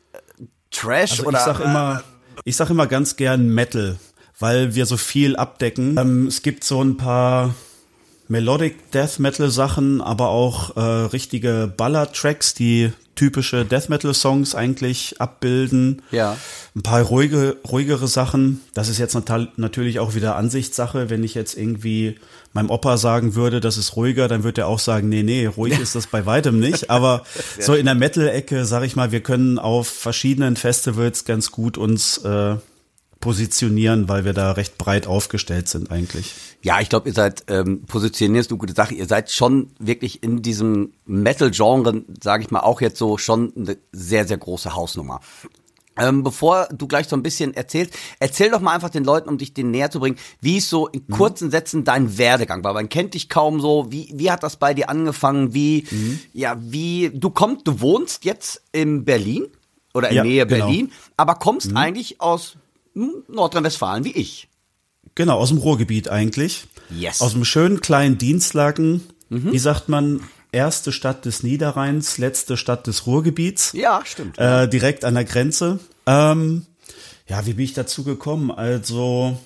[0.71, 1.39] Trash also oder?
[1.39, 2.03] Ich sag immer,
[2.45, 3.99] ich sag immer ganz gern Metal
[4.39, 5.97] weil wir so viel abdecken.
[5.99, 7.55] Ähm, es gibt so ein paar
[8.29, 14.55] Melodic Death Metal Sachen, aber auch äh, richtige Baller Tracks, die typische Death Metal Songs
[14.55, 16.03] eigentlich abbilden.
[16.13, 16.37] Ja.
[16.77, 18.61] Ein paar ruhige, ruhigere Sachen.
[18.75, 19.17] Das ist jetzt
[19.57, 21.11] natürlich auch wieder Ansichtssache.
[21.11, 22.17] Wenn ich jetzt irgendwie
[22.53, 25.81] meinem Opa sagen würde, das ist ruhiger, dann wird er auch sagen, nee, nee, ruhig
[25.81, 26.91] ist das bei weitem nicht.
[26.91, 27.25] Aber
[27.59, 32.19] so in der Metal-Ecke, sag ich mal, wir können auf verschiedenen Festivals ganz gut uns
[32.19, 32.57] äh,
[33.21, 36.35] positionieren, weil wir da recht breit aufgestellt sind eigentlich.
[36.63, 40.43] Ja, ich glaube, ihr seid, ähm, positionierst du gute Sache, ihr seid schon wirklich in
[40.43, 45.21] diesem Metal-Genre, sage ich mal, auch jetzt so schon eine sehr, sehr große Hausnummer.
[45.99, 49.37] Ähm, bevor du gleich so ein bisschen erzählst, erzähl doch mal einfach den Leuten, um
[49.37, 51.13] dich den näher zu bringen, wie ist so in mhm.
[51.13, 52.73] kurzen Sätzen dein Werdegang war.
[52.73, 53.87] Man kennt dich kaum so.
[53.91, 55.55] Wie, wie hat das bei dir angefangen?
[55.55, 56.21] Wie, mhm.
[56.33, 59.49] ja, wie, du kommst, du wohnst jetzt in Berlin
[59.93, 60.67] oder in ja, Nähe genau.
[60.67, 61.77] Berlin, aber kommst mhm.
[61.77, 62.57] eigentlich aus
[63.29, 64.49] Nordrhein-Westfalen wie ich.
[65.15, 66.67] Genau, aus dem Ruhrgebiet eigentlich.
[66.91, 67.21] Yes.
[67.21, 69.03] Aus dem schönen kleinen Dienstlaken.
[69.29, 69.53] Mhm.
[69.53, 70.21] Wie sagt man?
[70.51, 73.73] Erste Stadt des Niederrheins, letzte Stadt des Ruhrgebiets.
[73.75, 74.39] Ja, stimmt.
[74.39, 75.79] Äh, direkt an der Grenze.
[76.07, 76.65] Ähm,
[77.27, 78.51] ja, wie bin ich dazu gekommen?
[78.51, 79.39] Also,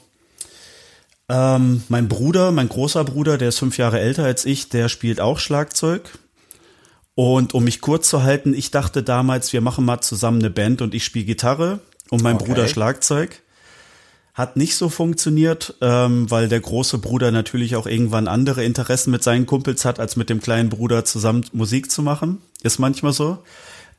[1.28, 5.20] ähm, mein Bruder, mein großer Bruder, der ist fünf Jahre älter als ich, der spielt
[5.20, 6.02] auch Schlagzeug.
[7.14, 10.82] Und um mich kurz zu halten, ich dachte damals, wir machen mal zusammen eine Band
[10.82, 12.46] und ich spiele Gitarre und mein okay.
[12.46, 13.40] Bruder Schlagzeug.
[14.34, 19.22] Hat nicht so funktioniert, ähm, weil der große Bruder natürlich auch irgendwann andere Interessen mit
[19.22, 22.38] seinen Kumpels hat, als mit dem kleinen Bruder zusammen Musik zu machen.
[22.62, 23.42] Ist manchmal so.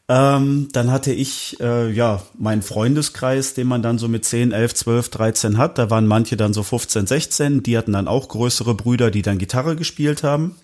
[0.09, 4.73] Ähm, dann hatte ich äh, ja meinen Freundeskreis, den man dann so mit 10, 11,
[4.73, 5.77] 12, 13 hat.
[5.77, 7.63] Da waren manche dann so 15, 16.
[7.63, 10.55] Die hatten dann auch größere Brüder, die dann Gitarre gespielt haben.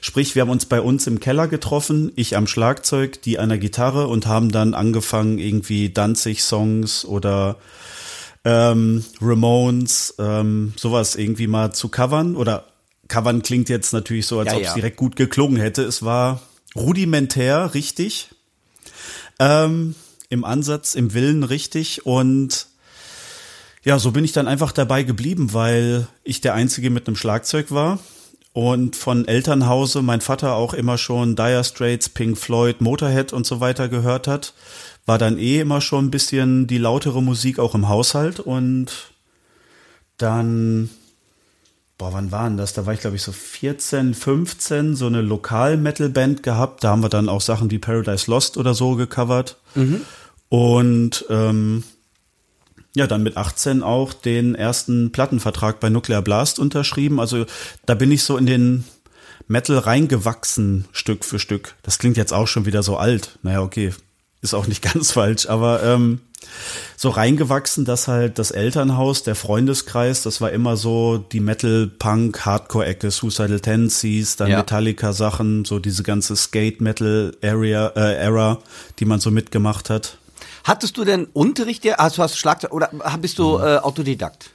[0.00, 3.58] Sprich, wir haben uns bei uns im Keller getroffen, ich am Schlagzeug, die an der
[3.58, 7.56] Gitarre und haben dann angefangen, irgendwie Danzig-Songs oder
[8.44, 12.36] ähm, Ramones, ähm, sowas irgendwie mal zu covern.
[12.36, 12.66] Oder
[13.08, 14.74] covern klingt jetzt natürlich so, als ja, ob es ja.
[14.74, 15.82] direkt gut geklungen hätte.
[15.82, 16.42] Es war
[16.76, 18.28] rudimentär richtig.
[19.38, 19.94] Ähm,
[20.28, 22.04] Im Ansatz, im Willen richtig.
[22.04, 22.66] Und
[23.84, 27.70] ja, so bin ich dann einfach dabei geblieben, weil ich der Einzige mit einem Schlagzeug
[27.70, 27.98] war
[28.54, 33.58] und von Elternhause mein Vater auch immer schon Dire Straits, Pink Floyd, Motorhead und so
[33.58, 34.54] weiter gehört hat,
[35.06, 39.10] war dann eh immer schon ein bisschen die lautere Musik auch im Haushalt und
[40.18, 40.88] dann
[41.98, 42.74] boah, wann waren das?
[42.74, 46.84] Da war ich glaube ich so 14, 15, so eine Lokal-Metal-Band gehabt.
[46.84, 49.58] Da haben wir dann auch Sachen wie Paradise Lost oder so gecovert.
[49.74, 50.02] Mhm.
[50.48, 51.82] Und ähm,
[52.94, 57.18] ja, dann mit 18 auch den ersten Plattenvertrag bei Nuclear Blast unterschrieben.
[57.20, 57.44] Also
[57.86, 58.84] da bin ich so in den
[59.48, 61.74] Metal reingewachsen, Stück für Stück.
[61.82, 63.38] Das klingt jetzt auch schon wieder so alt.
[63.42, 63.92] Naja, okay.
[64.42, 66.20] ist auch nicht ganz falsch, aber ähm,
[66.96, 72.44] so reingewachsen, dass halt das Elternhaus, der Freundeskreis, das war immer so die Metal, Punk,
[72.44, 74.58] Hardcore-Ecke, Suicidal Tendencies, dann Ja.
[74.58, 78.60] Metallica-Sachen, so diese ganze Skate-Metal-Area, äh, Era,
[78.98, 80.18] die man so mitgemacht hat.
[80.64, 83.64] Hattest du denn Unterricht, also hast du Schlagzeug oder bist du Mhm.
[83.64, 84.50] äh, Autodidakt?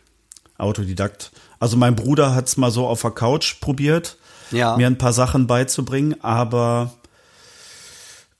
[0.57, 1.31] Autodidakt.
[1.59, 4.17] Also mein Bruder hat's mal so auf der Couch probiert,
[4.51, 4.75] Ja.
[4.75, 6.93] mir ein paar Sachen beizubringen, aber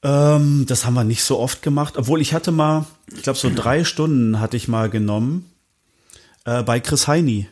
[0.04, 1.98] ähm, das haben wir nicht so oft gemacht.
[1.98, 5.52] Obwohl ich hatte mal, ich glaube so drei Stunden hatte ich mal genommen
[6.46, 7.50] äh, bei Chris Heini.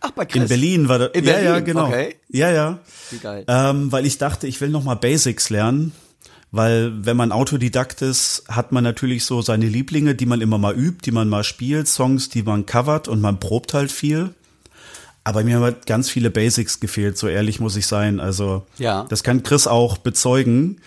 [0.00, 0.42] Ach, bei Chris.
[0.42, 1.10] In Berlin war das.
[1.14, 1.86] In ja, ja, Berlin, genau.
[1.86, 2.16] okay.
[2.28, 2.78] Ja, ja.
[3.10, 3.44] Wie geil.
[3.48, 5.92] Ähm, weil ich dachte, ich will noch mal Basics lernen.
[6.50, 10.74] Weil wenn man Autodidakt ist, hat man natürlich so seine Lieblinge, die man immer mal
[10.74, 14.30] übt, die man mal spielt, Songs, die man covert und man probt halt viel.
[15.24, 18.18] Aber mir haben halt ganz viele Basics gefehlt, so ehrlich muss ich sein.
[18.18, 19.04] Also Ja.
[19.10, 20.80] das kann Chris auch bezeugen,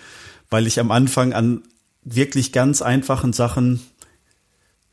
[0.50, 1.62] weil ich am Anfang an
[2.04, 3.82] wirklich ganz einfachen Sachen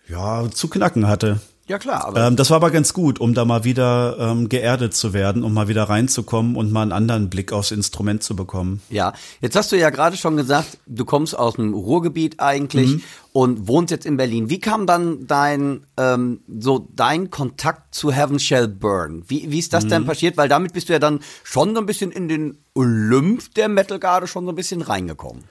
[0.06, 1.40] ja zu knacken hatte.
[1.68, 4.94] Ja klar, aber Ähm, das war aber ganz gut, um da mal wieder ähm, geerdet
[4.94, 8.80] zu werden, um mal wieder reinzukommen und mal einen anderen Blick aufs Instrument zu bekommen.
[8.88, 9.12] ja.
[9.42, 13.02] Jetzt hast du ja gerade schon gesagt, du kommst aus dem Ruhrgebiet eigentlich Mhm.
[13.32, 14.48] und wohnst jetzt in Berlin.
[14.48, 19.24] Wie kam dann dein ähm, so dein Kontakt zu Heaven Shall Burn?
[19.28, 19.88] Wie, wie ist das Mhm.
[19.90, 20.36] denn passiert?
[20.38, 24.26] Weil damit bist du ja dann schon so ein bisschen in den Olymp der Metal-Garde
[24.26, 25.44] schon so ein bisschen reingekommen.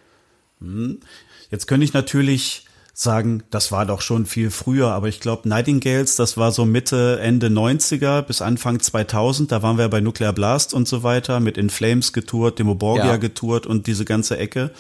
[1.51, 2.65] Jetzt könnte ich natürlich
[2.99, 7.19] sagen, das war doch schon viel früher, aber ich glaube, Nightingales, das war so Mitte,
[7.21, 11.60] Ende 90er bis Anfang 2000, da waren wir bei Nuclear Blast und so weiter, mit
[11.60, 13.17] In Flames getourt, Demo Borgia Ja.
[13.17, 14.71] getourt und diese ganze Ecke.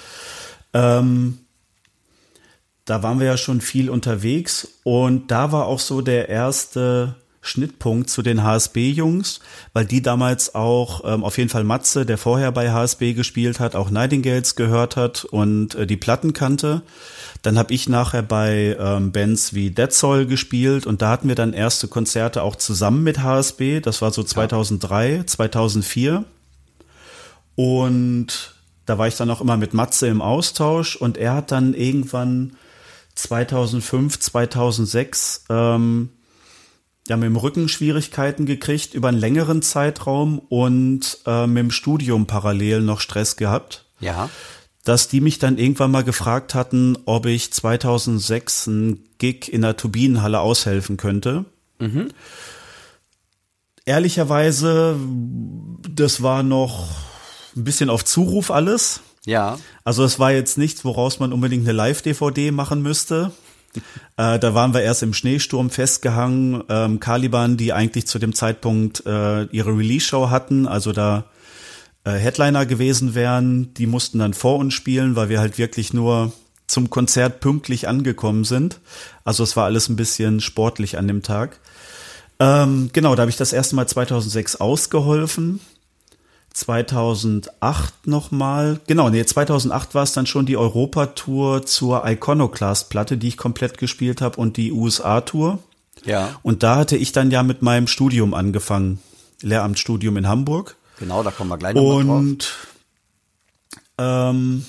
[0.73, 1.37] Ähm,
[2.85, 7.13] da waren wir ja schon viel unterwegs und da war auch so der erste
[7.47, 9.39] Schnittpunkt zu den HSB-Jungs,
[9.73, 13.75] weil die damals auch ähm, auf jeden Fall Matze, der vorher bei HSB gespielt hat,
[13.75, 16.81] auch Nightingales gehört hat und äh, die Platten kannte.
[17.41, 21.35] Dann habe ich nachher bei ähm, Bands wie Dead Soul gespielt und da hatten wir
[21.35, 23.79] dann erste Konzerte auch zusammen mit HSB.
[23.79, 26.25] Das war so 2003, 2004.
[27.55, 28.53] Und
[28.85, 32.55] da war ich dann auch immer mit Matze im Austausch und er hat dann irgendwann
[33.15, 36.09] 2005, 2006 ähm,
[37.07, 42.25] ja, mit dem Rücken Schwierigkeiten gekriegt über einen längeren Zeitraum und äh, mit dem Studium
[42.27, 44.29] parallel noch Stress gehabt Ja.
[44.83, 49.75] dass die mich dann irgendwann mal gefragt hatten, ob ich 2006 einen Gig in der
[49.77, 51.45] Turbinenhalle aushelfen könnte.
[53.85, 54.97] Ehrlicherweise,
[55.89, 56.89] das war noch
[57.55, 59.01] ein bisschen auf Zuruf alles.
[59.25, 59.57] Ja.
[59.83, 63.31] Also es war jetzt nichts, woraus man unbedingt eine Live-DVD machen müsste.
[64.17, 66.63] Äh, da waren wir erst im Schneesturm festgehangen.
[66.69, 71.25] Ähm, Caliban, die eigentlich zu dem Zeitpunkt äh, ihre Release-Show hatten, also da
[72.03, 76.31] äh, Headliner gewesen wären, die mussten dann vor uns spielen, weil wir halt wirklich nur
[76.65, 78.79] zum Konzert pünktlich angekommen sind.
[79.23, 81.59] Also es war alles ein bisschen sportlich an dem Tag.
[82.39, 85.59] Ähm, genau, da habe ich das erste Mal 2006 ausgeholfen.
[86.57, 93.37] 2008 nochmal, genau, nee, 2008 war es dann schon die Europatour zur Iconoclast-Platte, die ich
[93.37, 95.59] komplett gespielt habe und die USA-Tour.
[96.03, 96.39] Ja.
[96.41, 98.99] Und da hatte ich dann ja mit meinem Studium angefangen,
[99.43, 100.77] Lehramtsstudium in Hamburg.
[100.97, 102.17] Genau, da kommen wir gleich nochmal drauf.
[102.17, 102.53] Und
[103.99, 104.65] ähm,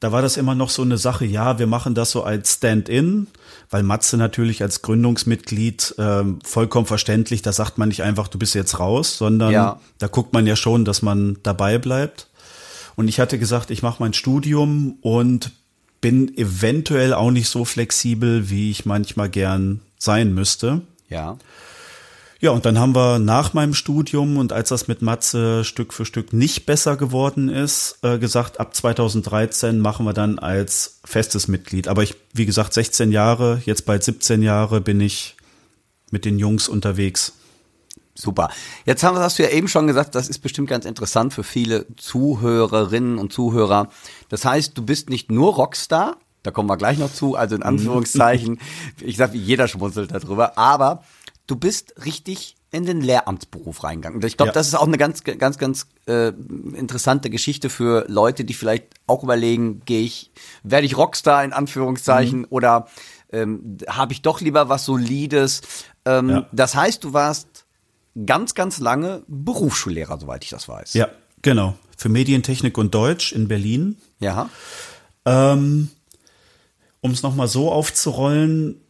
[0.00, 3.26] da war das immer noch so eine Sache, ja, wir machen das so als Stand-in,
[3.72, 8.54] weil Matze natürlich als Gründungsmitglied ähm, vollkommen verständlich, da sagt man nicht einfach, du bist
[8.54, 9.80] jetzt raus, sondern Ja.
[9.98, 12.28] da guckt man ja schon, dass man dabei bleibt.
[12.94, 15.50] Und ich hatte gesagt, ich mache mein Studium und
[16.02, 20.82] bin eventuell auch nicht so flexibel, wie ich manchmal gern sein müsste.
[21.08, 21.38] Ja.
[22.42, 26.04] Ja, und dann haben wir nach meinem Studium und als das mit Matze Stück für
[26.04, 31.86] Stück nicht besser geworden ist, äh, gesagt, ab 2013 machen wir dann als festes Mitglied.
[31.86, 35.36] Aber ich, wie gesagt, 16 Jahre, jetzt bald 17 Jahre bin ich
[36.10, 37.34] mit den Jungs unterwegs.
[38.16, 38.50] Super.
[38.86, 41.86] Jetzt haben, hast du ja eben schon gesagt, das ist bestimmt ganz interessant für viele
[41.96, 43.88] Zuhörerinnen und Zuhörer.
[44.30, 47.62] Das heißt, du bist nicht nur Rockstar, da kommen wir gleich noch zu, also in
[47.62, 48.58] Anführungszeichen,
[49.00, 51.04] ich sag, jeder schmunzelt darüber, aber
[51.52, 54.22] du bist richtig in den Lehramtsberuf reingegangen.
[54.26, 54.54] Ich glaube, Ja.
[54.54, 59.22] das ist auch eine ganz, ganz, ganz äh, interessante Geschichte für Leute, die vielleicht auch
[59.22, 60.30] überlegen, gehe ich,
[60.62, 62.86] werde ich Rockstar in Anführungszeichen oder
[63.30, 65.60] ähm, habe ich doch lieber was Solides.
[66.06, 66.48] Ähm, Ja.
[66.52, 67.66] Das heißt, du warst
[68.24, 70.94] ganz, ganz lange Berufsschullehrer, soweit ich das weiß.
[70.94, 71.08] Ja,
[71.42, 71.74] genau.
[71.98, 73.98] Für Medientechnik und Deutsch in Berlin.
[74.18, 74.48] Ja.
[75.26, 75.90] Ähm,
[77.02, 78.80] um es nochmal so aufzurollen,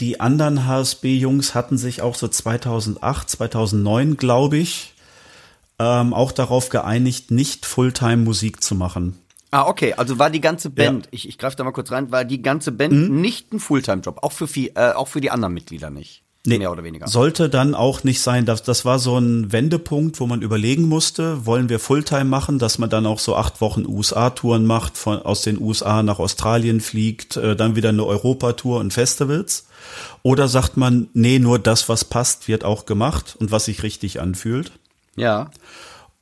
[0.00, 4.94] die anderen HSB-Jungs hatten sich auch so 2008, 2009, glaube ich,
[5.78, 9.18] ähm, auch darauf geeinigt, nicht Fulltime Musik zu machen.
[9.50, 9.94] Ah, okay.
[9.94, 12.72] Also war die ganze Band, ich, ich greife da mal kurz rein, war die ganze
[12.72, 13.20] Band Mhm.
[13.20, 16.22] nicht ein Fulltime-Job, auch für viel, äh, auch für die anderen Mitglieder nicht.
[16.46, 17.06] Mehr oder weniger.
[17.06, 21.44] Sollte dann auch nicht sein, dass das war so ein Wendepunkt, wo man überlegen musste,
[21.44, 25.42] wollen wir Fulltime machen, dass man dann auch so acht Wochen USA-Touren macht, von aus
[25.42, 29.66] den USA nach Australien fliegt, äh, dann wieder eine Europatour und Festivals.
[30.22, 34.20] Oder sagt man, nee, nur das, was passt, wird auch gemacht und was sich richtig
[34.20, 34.72] anfühlt.
[35.16, 35.50] Ja.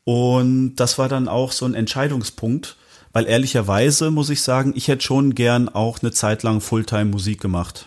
[0.05, 2.77] Und das war dann auch so ein Entscheidungspunkt,
[3.13, 7.41] weil ehrlicherweise muss ich sagen, ich hätte schon gern auch eine Zeit lang Fulltime Musik
[7.41, 7.87] gemacht.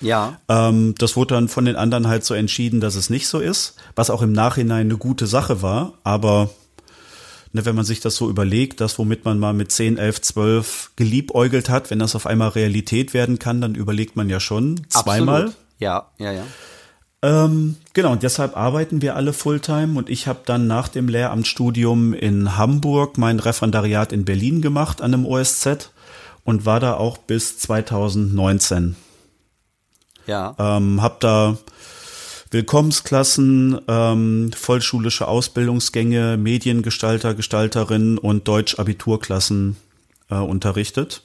[0.00, 0.38] Ja.
[0.48, 3.76] Ähm, das wurde dann von den anderen halt so entschieden, dass es nicht so ist,
[3.96, 5.94] was auch im Nachhinein eine gute Sache war.
[6.04, 6.50] Aber
[7.54, 10.90] ne, wenn man sich das so überlegt, das, womit man mal mit 10, 11, 12
[10.96, 15.42] geliebäugelt hat, wenn das auf einmal Realität werden kann, dann überlegt man ja schon zweimal.
[15.42, 15.56] Absolut.
[15.78, 16.42] Ja, ja, ja.
[17.22, 22.12] Ähm, genau, und deshalb arbeiten wir alle Fulltime und ich habe dann nach dem Lehramtsstudium
[22.12, 25.90] in Hamburg mein Referendariat in Berlin gemacht an einem OSZ
[26.42, 28.96] und war da auch bis 2019.
[30.26, 30.54] Ja.
[30.58, 31.56] Ähm, hab da
[32.54, 39.76] Willkommensklassen, ähm, vollschulische Ausbildungsgänge, Mediengestalter, Gestalterin und Deutsch-Abiturklassen
[40.30, 41.22] äh, unterrichtet.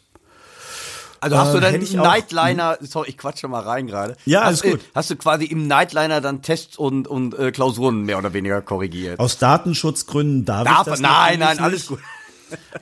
[1.22, 4.16] Also hast du dann ich im Nightliner, sorry, ich quatsche mal rein gerade.
[4.26, 4.80] Ja, hast, alles gut.
[4.82, 8.62] äh, Hast du quasi im Nightliner dann Tests und, und äh, Klausuren mehr oder weniger
[8.62, 9.20] korrigiert?
[9.20, 12.00] Aus Datenschutzgründen darf, Darf, ich das nein, nein, alles gut.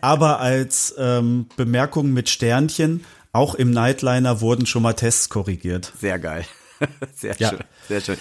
[0.01, 5.91] Aber als ähm, Bemerkung mit Sternchen, auch im Nightliner wurden schon mal Tests korrigiert.
[5.99, 6.45] Sehr geil.
[7.15, 7.49] Sehr Ja.
[7.49, 8.17] schön, sehr schön.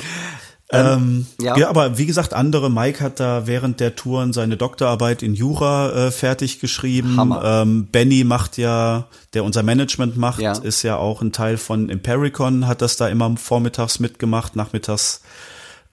[0.73, 1.57] Ähm, ja.
[1.57, 1.69] ja.
[1.69, 6.11] aber wie gesagt, andere, Mike hat da während der Touren seine Doktorarbeit in Jura äh,
[6.11, 7.17] fertig geschrieben.
[7.19, 7.43] Hammer.
[7.63, 10.53] Ähm, Benny macht ja, der unser Management macht, Ja.
[10.53, 15.21] ist ja auch ein Teil von Impericon, hat das da immer vormittags mitgemacht, nachmittags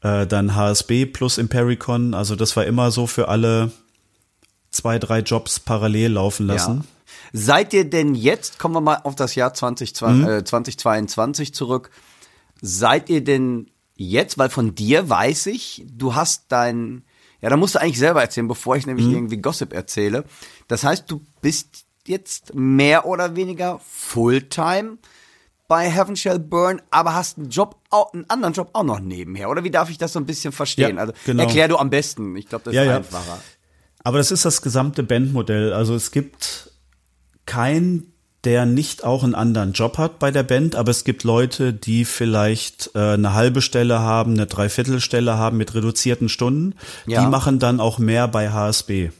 [0.02, 2.16] äh, dann HSB plus Impericon.
[2.16, 3.72] Also das war immer so für alle
[4.72, 6.78] zwei, drei Jobs parallel laufen lassen.
[6.78, 6.84] Ja.
[7.36, 11.92] Seid ihr denn jetzt, kommen wir mal auf das Jahr 2020, äh, 2022 zurück,
[12.66, 17.04] seid ihr denn jetzt, weil von dir weiß ich, du hast dein,
[17.42, 20.24] ja, da musst du eigentlich selber erzählen, bevor ich nämlich irgendwie Gossip erzähle.
[20.70, 24.98] Das heißt, du bist jetzt mehr oder weniger Fulltime
[25.68, 27.76] bei Heaven Shall Burn, aber hast einen Job,
[28.14, 29.50] einen anderen Job auch noch nebenher.
[29.50, 30.96] Oder wie darf ich das so ein bisschen verstehen?
[30.96, 31.44] Ja, also genau.
[31.44, 32.36] erklär du am besten.
[32.38, 32.98] Ich glaube, das ist Ja, ja.
[32.98, 33.42] einfacher.
[34.06, 35.74] Aber das ist das gesamte Bandmodell.
[35.74, 36.72] Also es gibt
[37.46, 38.13] keinen,
[38.44, 42.04] der nicht auch einen anderen Job hat bei der Band, aber es gibt Leute, die
[42.04, 46.76] vielleicht äh, eine halbe Stelle haben, eine Dreiviertelstelle haben mit reduzierten Stunden.
[47.06, 47.24] Ja.
[47.24, 49.12] Die machen dann auch mehr bei HSB.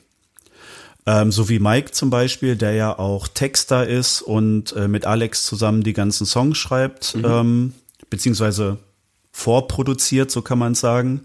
[1.06, 5.44] Ähm, so wie Mike zum Beispiel, der ja auch Texter ist und äh, mit Alex
[5.44, 7.74] zusammen die ganzen Songs schreibt, ähm,
[8.10, 8.78] beziehungsweise
[9.32, 11.22] vorproduziert, so kann man sagen.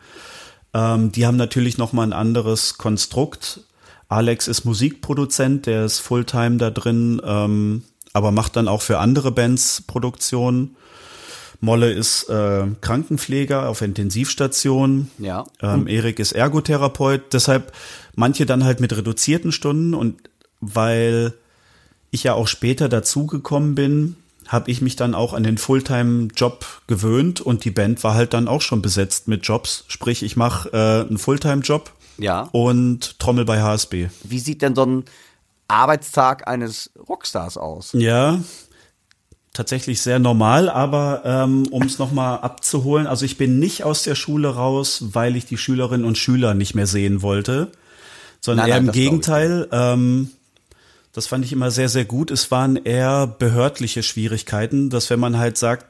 [0.75, 3.61] Ähm, die haben natürlich noch mal ein anderes Konstrukt.
[4.09, 9.31] Alex ist Musikproduzent, der ist Fulltime da drin, ähm, aber macht dann auch für andere
[9.33, 10.77] Bands Produktionen.
[11.61, 15.11] Molle ist äh, Krankenpfleger auf Intensivstation.
[15.19, 15.45] Ja.
[15.61, 17.33] Ähm, Erik ist Ergotherapeut.
[17.33, 17.73] Deshalb
[18.15, 20.17] manche dann halt mit reduzierten Stunden und
[20.61, 21.35] weil
[22.11, 24.17] ich ja auch später dazugekommen bin,
[24.47, 28.49] habe ich mich dann auch an den Fulltime-Job gewöhnt und die Band war halt dann
[28.49, 29.85] auch schon besetzt mit Jobs.
[29.89, 32.49] Sprich, ich mache äh, einen Fulltime-Job Ja.
[32.53, 34.09] und Trommel bei HSB.
[34.25, 35.05] Wie sieht denn so ein
[35.69, 37.91] Arbeitstag eines Rockstars aus?
[37.93, 38.41] Ja,
[39.53, 44.15] tatsächlich sehr normal, aber ähm, um es nochmal abzuholen, also ich bin nicht aus der
[44.15, 47.73] Schule raus, weil ich die Schülerinnen und Schüler nicht mehr sehen wollte,
[48.41, 49.69] sondern Nein, eher nein, im glaub ich Gegenteil.
[49.73, 50.31] Ähm,
[51.13, 52.31] das fand ich immer sehr, sehr gut.
[52.31, 55.87] Es waren eher behördliche Schwierigkeiten, dass wenn man halt sagt,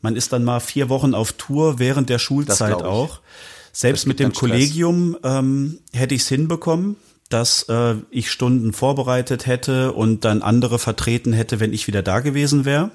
[0.00, 3.20] man ist dann mal vier Wochen auf Tour während der Schulzeit auch.
[3.72, 4.32] Selbst Das mit dem.
[4.32, 6.96] Kollegium ähm, hätte ich es hinbekommen,
[7.28, 12.20] dass äh, ich Stunden vorbereitet hätte und dann andere vertreten hätte, wenn ich wieder da
[12.20, 12.90] gewesen wäre.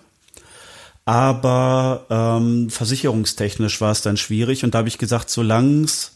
[1.06, 6.14] Aber ähm, versicherungstechnisch war es dann schwierig und da habe ich gesagt, solange es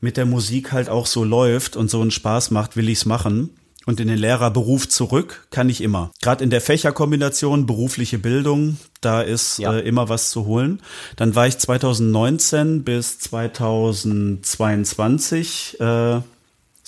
[0.00, 3.50] mit der Musik halt auch so läuft und so einen Spaß macht, will ich's machen.
[3.86, 6.10] Und in den Lehrerberuf zurück kann ich immer.
[6.20, 9.72] Gerade in der Fächerkombination berufliche Bildung, da ist Ja.
[9.74, 10.82] äh, immer was zu holen.
[11.16, 16.20] Dann war ich 2019 bis 2022, äh,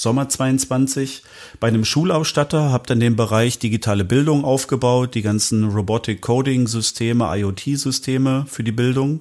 [0.00, 1.24] Sommer 22,
[1.60, 7.26] bei einem Schulausstatter, habe dann den Bereich digitale Bildung aufgebaut, die ganzen Robotic Coding Systeme,
[7.36, 9.20] IoT-Systeme für die Bildung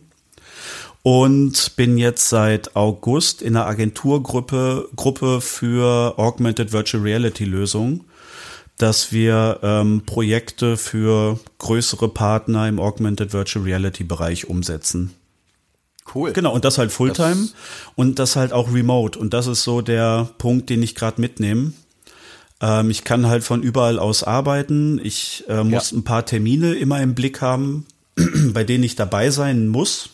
[1.03, 8.05] und bin jetzt seit August in einer Agenturgruppe Gruppe für Augmented Virtual Reality Lösungen,
[8.77, 15.13] dass wir ähm, Projekte für größere Partner im Augmented Virtual Reality Bereich umsetzen.
[16.13, 16.33] Cool.
[16.33, 17.53] Genau, und das halt Fulltime Das-
[17.95, 19.17] und das halt auch remote.
[19.19, 21.73] Und das ist so der Punkt, den ich gerade mitnehme.
[22.61, 24.99] Ähm, ich kann halt von überall aus arbeiten.
[25.03, 25.97] Ich äh, muss Ja.
[25.97, 27.85] ein paar Termine immer im Blick haben,
[28.53, 30.09] bei denen ich dabei sein muss.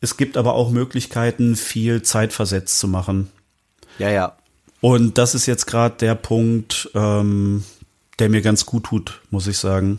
[0.00, 3.30] Es gibt aber auch Möglichkeiten, viel zeitversetzt zu machen.
[3.98, 4.36] Ja, ja.
[4.80, 7.64] Und das ist jetzt gerade der Punkt, ähm,
[8.18, 9.98] der mir ganz gut tut, muss ich sagen.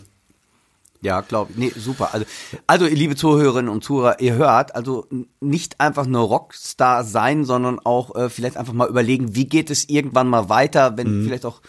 [1.01, 1.57] Ja, glaube ich.
[1.57, 2.13] Nee, super.
[2.13, 2.25] Also,
[2.67, 5.07] also, ihr liebe Zuhörerinnen und Zuhörer, ihr hört, also
[5.39, 9.89] nicht einfach nur Rockstar sein, sondern auch äh, vielleicht einfach mal überlegen, wie geht es
[9.89, 11.61] irgendwann mal weiter, wenn vielleicht auch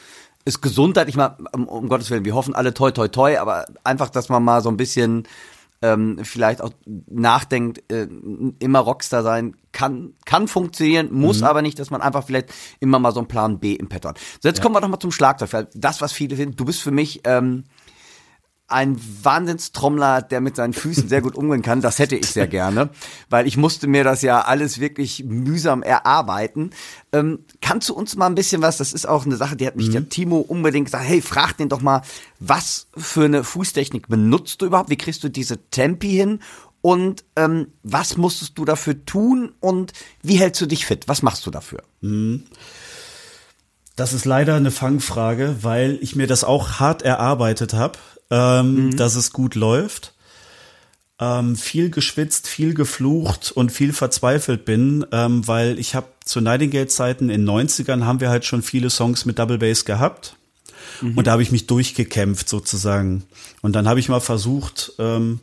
[0.45, 3.67] es Gesundheit, ich mal, um, um Gottes Willen, wir hoffen alle toi toi toi, aber
[3.85, 5.25] einfach, dass man mal so ein bisschen
[5.83, 8.07] ähm, vielleicht auch nachdenkt, äh,
[8.61, 13.13] immer Rockstar sein kann, kann funktionieren, muss aber nicht, dass man einfach vielleicht immer mal
[13.13, 14.21] so einen Plan B im hat.
[14.41, 15.69] So, jetzt kommen wir doch mal zum Schlagzeug.
[15.75, 17.65] Das, was viele finden, du bist für mich ähm,
[18.73, 21.81] ein Wahnsinnstrommler, der mit seinen Füßen sehr gut umgehen kann.
[21.81, 22.91] Das hätte ich sehr gerne,
[23.31, 26.71] weil ich musste mir das ja alles wirklich mühsam erarbeiten.
[27.13, 29.77] Ähm, kannst du uns mal ein bisschen was, das ist auch eine Sache, die hat
[29.77, 32.03] mich der Timo unbedingt gesagt, hey, frag den doch mal,
[32.41, 34.91] was für eine Fußtechnik benutzt du überhaupt?
[34.91, 36.41] Wie kriegst du diese Tempi hin?
[36.81, 39.93] Und ähm, was musstest du dafür tun und
[40.23, 41.07] wie hältst du dich fit?
[41.07, 41.83] Was machst du dafür?
[43.95, 47.99] Das ist leider eine Fangfrage, weil ich mir das auch hart erarbeitet habe,
[48.33, 50.15] ähm, dass es gut läuft.
[51.21, 57.31] Ähm, viel geschwitzt, viel geflucht und viel verzweifelt bin, ähm, weil ich habe zu Nightingale-Zeiten
[57.31, 60.37] in 90ern haben wir halt schon viele Songs mit Double Bass gehabt.
[61.17, 63.25] Und da habe ich mich durchgekämpft sozusagen.
[63.61, 65.41] Und dann habe ich mal versucht, ähm,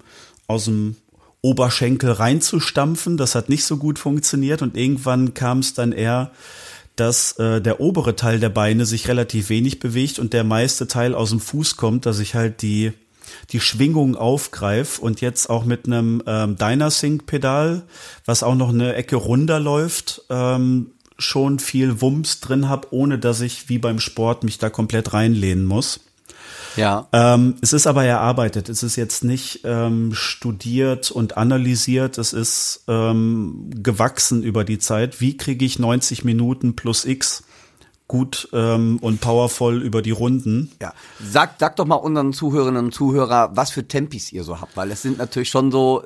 [0.48, 0.96] aus dem
[1.42, 3.18] Oberschenkel reinzustampfen.
[3.18, 4.62] Das hat nicht so gut funktioniert.
[4.62, 6.32] Und irgendwann kam es dann eher,
[7.00, 11.16] dass äh, der obere Teil der Beine sich relativ wenig bewegt und der meiste Teil
[11.16, 12.94] aus dem Fuß kommt, dass ich halt die
[13.52, 17.84] die Schwingung aufgreife und jetzt auch mit einem ähm, Dynasync-Pedal,
[18.26, 23.42] was auch noch eine Ecke runter läuft, ähm, schon viel Wumms drin habe, ohne dass
[23.42, 26.00] ich wie beim Sport mich da komplett reinlehnen muss.
[26.76, 27.08] Ja.
[27.14, 28.70] Ähm, es ist aber erarbeitet.
[28.70, 32.18] Es ist jetzt nicht ähm, studiert und analysiert.
[32.18, 35.22] Es ist ähm, gewachsen über die Zeit.
[35.22, 37.44] Wie kriege ich 90 Minuten plus X
[38.10, 40.72] gut ähm, und powervoll über die Runden?
[40.82, 40.94] Ja,
[41.24, 44.92] sag, sag doch mal unseren Zuhörerinnen und Zuhörer, was für Tempis ihr so habt, weil
[44.92, 46.04] es sind natürlich schon so,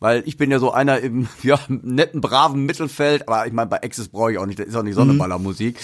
[0.00, 3.82] weil ich bin ja so einer im ja, netten, braven Mittelfeld, aber ich meine, bei
[3.82, 5.78] Access brauche ich auch nicht, das ist auch nicht Sonneballermusik.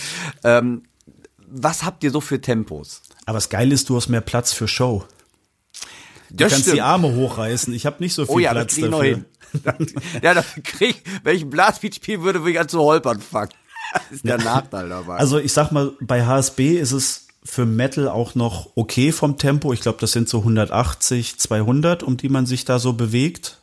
[0.44, 0.82] Ähm,
[1.54, 3.02] was habt ihr so für Tempos?
[3.26, 5.04] Aber das Geile ist, du hast mehr Platz für Show.
[6.30, 6.76] Du Das kannst stimmt.
[6.76, 7.72] die Arme hochreißen.
[7.74, 9.02] Ich habe nicht so viel Oh ja, Platz das dafür.
[9.04, 9.24] hin.
[10.22, 13.50] ja, dafür krieg ich, wenn ich Blasbeat spielen würde, würde ich an zu holpern fangen.
[13.92, 15.18] Das ist der Nachteil dabei.
[15.18, 19.72] Also ich sag mal, bei HSB ist es für Metal auch noch okay vom Tempo.
[19.74, 23.58] Ich glaube, das sind so 180, 200, um die man sich da so bewegt.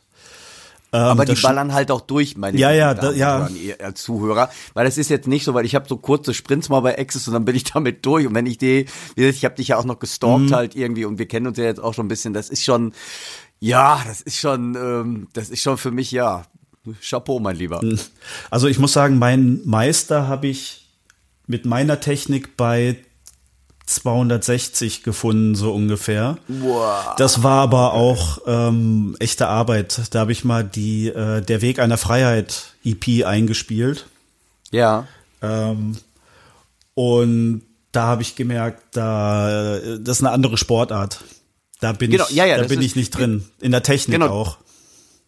[0.92, 3.48] Ähm, Aber die das- ballern halt auch durch, meine Ja, ja, da- ja.
[3.48, 4.50] ihr Zuhörer.
[4.74, 7.28] Weil es ist jetzt nicht so, weil ich habe so kurze Sprints mal bei Access
[7.28, 8.26] und dann bin ich damit durch.
[8.26, 10.54] Und wenn ich die, ich habe dich ja auch noch gestalkt Mhm.
[10.54, 12.32] halt irgendwie und wir kennen uns ja jetzt auch schon ein bisschen.
[12.32, 12.92] Das ist schon,
[13.60, 16.42] ja, das ist schon, ähm, das ist schon für mich, ja,
[17.02, 17.80] Chapeau, mein Lieber.
[18.50, 20.88] Also ich muss sagen, meinen Meister habe ich
[21.46, 22.96] mit meiner Technik bei
[23.90, 26.38] 260 gefunden, so ungefähr.
[26.48, 27.14] Wow.
[27.16, 30.00] Das war aber auch ähm, echte Arbeit.
[30.10, 34.06] Da habe ich mal die äh, Der Weg einer Freiheit EP eingespielt.
[34.70, 35.06] Ja.
[35.42, 35.96] Ähm,
[36.94, 37.62] und
[37.92, 41.20] da habe ich gemerkt, da das ist eine andere Sportart.
[41.80, 43.44] Da bin Genau, ich, ja, ja, da bin ist- ich nicht drin.
[43.60, 44.32] In der Technik Genau.
[44.32, 44.58] auch.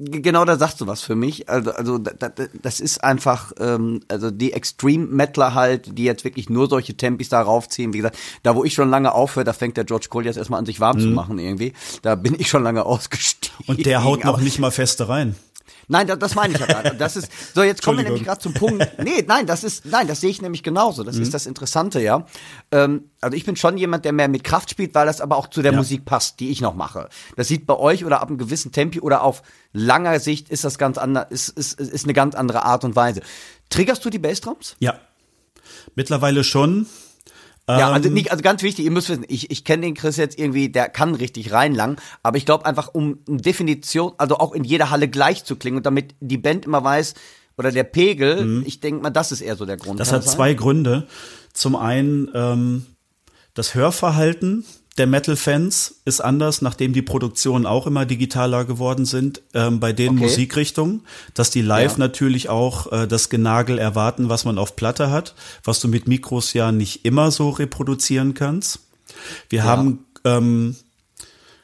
[0.05, 1.49] Genau, da sagst du was für mich.
[1.49, 6.25] Also, also da, da, das ist einfach, ähm, also die Extreme Metaler halt, die jetzt
[6.25, 7.93] wirklich nur solche Tempis da raufziehen.
[7.93, 10.59] Wie gesagt, da wo ich schon lange aufhöre, da fängt der George Cole jetzt erstmal
[10.59, 11.73] an, sich warm zu machen irgendwie.
[12.03, 13.57] Da bin ich schon lange ausgestiegen.
[13.67, 13.75] Mhm.
[13.75, 15.37] Und der haut noch nicht mal feste rein.
[15.89, 16.95] Nein, das, das meine ich ja gerade.
[16.97, 17.63] Das ist so.
[17.63, 18.87] Jetzt kommen wir nämlich gerade zum Punkt.
[19.03, 21.03] Nee, nein, das ist nein, das sehe ich nämlich genauso.
[21.03, 21.07] Mhm.
[21.07, 22.27] Das ist das Interessante, ja.
[22.71, 25.49] Ähm, also ich bin schon jemand, der mehr mit Kraft spielt, weil das aber auch
[25.49, 25.79] zu der Ja.
[25.79, 27.09] Musik passt, die ich noch mache.
[27.37, 29.43] Das sieht bei euch oder ab einem gewissen Tempi oder auf
[29.73, 33.21] langer Sicht ist das ganz anders, ist, ist, ist eine ganz andere Art und Weise.
[33.71, 34.77] Triggerst du die Bassdrums?
[34.79, 34.99] Ja.
[35.95, 36.87] Mittlerweile schon.
[37.69, 40.17] Ja, also Ähm, nicht, also ganz wichtig, ihr müsst wissen, ich, ich kenne den Chris
[40.17, 44.53] jetzt irgendwie, der kann richtig reinlangen, aber ich glaube einfach, um eine Definition, also auch
[44.53, 47.15] in jeder Halle gleich zu klingen und damit die Band immer weiß,
[47.57, 49.95] oder der Pegel, ich denke mal, das ist eher so der Grund.
[49.95, 49.99] Mhm.
[49.99, 51.07] Das hat zwei Gründe.
[51.53, 52.87] Zum einen ähm,
[53.55, 54.65] das Hörverhalten
[54.99, 60.11] der Metal-Fans ist anders, nachdem die Produktionen auch immer digitaler geworden sind ähm, bei den
[60.11, 60.21] Okay.
[60.25, 61.03] Musikrichtungen,
[61.35, 61.99] dass die live Ja.
[61.99, 65.35] natürlich auch äh, das Genagel erwarten, was man auf Platte hat,
[65.65, 68.81] was du mit Mikros ja nicht immer so reproduzieren kannst.
[69.49, 70.77] Wir haben ähm,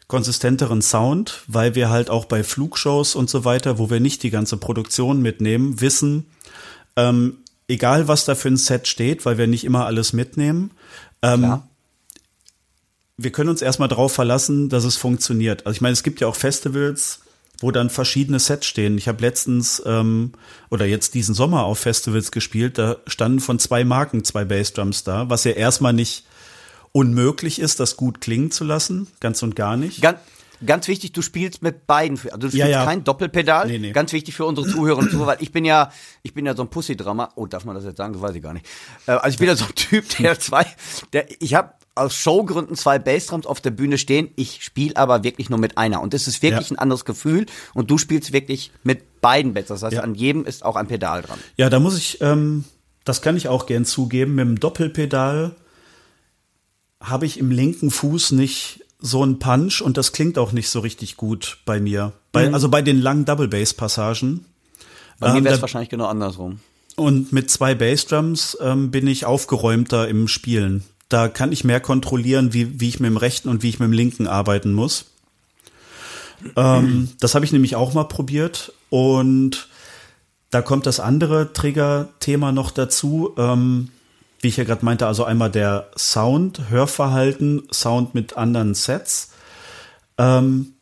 [0.06, 4.30] konsistenteren Sound, weil wir halt auch bei Flugshows und so weiter, wo wir nicht die
[4.30, 6.24] ganze Produktion mitnehmen, wissen,
[6.96, 10.70] ähm, egal was da für ein Set steht, weil wir nicht immer alles mitnehmen,
[11.20, 11.60] Ähm.
[13.18, 15.66] Wir können uns erstmal darauf verlassen, dass es funktioniert.
[15.66, 17.20] Also ich meine, es gibt ja auch Festivals,
[17.60, 18.96] wo dann verschiedene Sets stehen.
[18.96, 20.32] Ich habe letztens ähm,
[20.70, 25.28] oder jetzt diesen Sommer auf Festivals gespielt, da standen von zwei Marken zwei Bassdrums da,
[25.28, 26.24] was ja erstmal nicht
[26.92, 30.00] unmöglich ist, das gut klingen zu lassen, ganz und gar nicht.
[30.00, 30.18] Ganz,
[30.64, 32.16] ganz wichtig, du spielst mit beiden.
[32.18, 32.84] Also du spielst Ja, ja.
[32.84, 33.66] kein Doppelpedal.
[33.66, 33.92] Nee, nee.
[33.92, 35.90] Ganz wichtig für unsere Zuhörer und Zuhörer, weil ich bin ja,
[36.22, 37.32] ich bin ja so ein Pussy-Drama.
[37.34, 38.12] Oh, darf man das jetzt sagen?
[38.12, 38.66] Das weiß ich gar nicht.
[39.06, 40.64] Äh, Also ich bin ja so ein Typ, der zwei,
[41.12, 44.30] der, ich habe aus Showgründen zwei Bassdrums auf der Bühne stehen.
[44.36, 46.00] Ich spiele aber wirklich nur mit einer.
[46.00, 46.76] Und das ist wirklich Ja.
[46.76, 47.46] ein anderes Gefühl.
[47.74, 49.66] Und du spielst wirklich mit beiden Bass.
[49.66, 50.02] Das heißt, Ja.
[50.02, 51.38] an jedem ist auch ein Pedal dran.
[51.56, 52.64] Ja, da muss ich, ähm,
[53.04, 55.54] das kann ich auch gern zugeben, mit dem Doppelpedal
[57.00, 60.80] habe ich im linken Fuß nicht so einen Punch und das klingt auch nicht so
[60.80, 62.12] richtig gut bei mir.
[62.32, 64.44] Bei, Also bei den langen Double Bass Passagen.
[65.20, 66.60] Bei mir Ähm, wäre es wahrscheinlich genau andersrum.
[66.96, 70.82] Und mit zwei Bassdrums ähm, bin ich aufgeräumter im Spielen.
[71.08, 73.86] Da kann ich mehr kontrollieren, wie, wie ich mit dem rechten und wie ich mit
[73.86, 75.06] dem linken arbeiten muss.
[76.56, 78.72] Ähm, das habe ich nämlich auch mal probiert.
[78.90, 79.68] Und
[80.50, 83.34] da kommt das andere Trigger-Thema noch dazu.
[83.36, 83.90] Ähm,
[84.40, 89.30] wie ich ja gerade meinte, also einmal der Sound, Hörverhalten, Sound mit anderen Sets.
[90.16, 90.74] Ähm,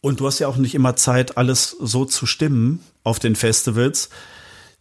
[0.00, 4.10] und du hast ja auch nicht immer Zeit, alles so zu stimmen auf den Festivals.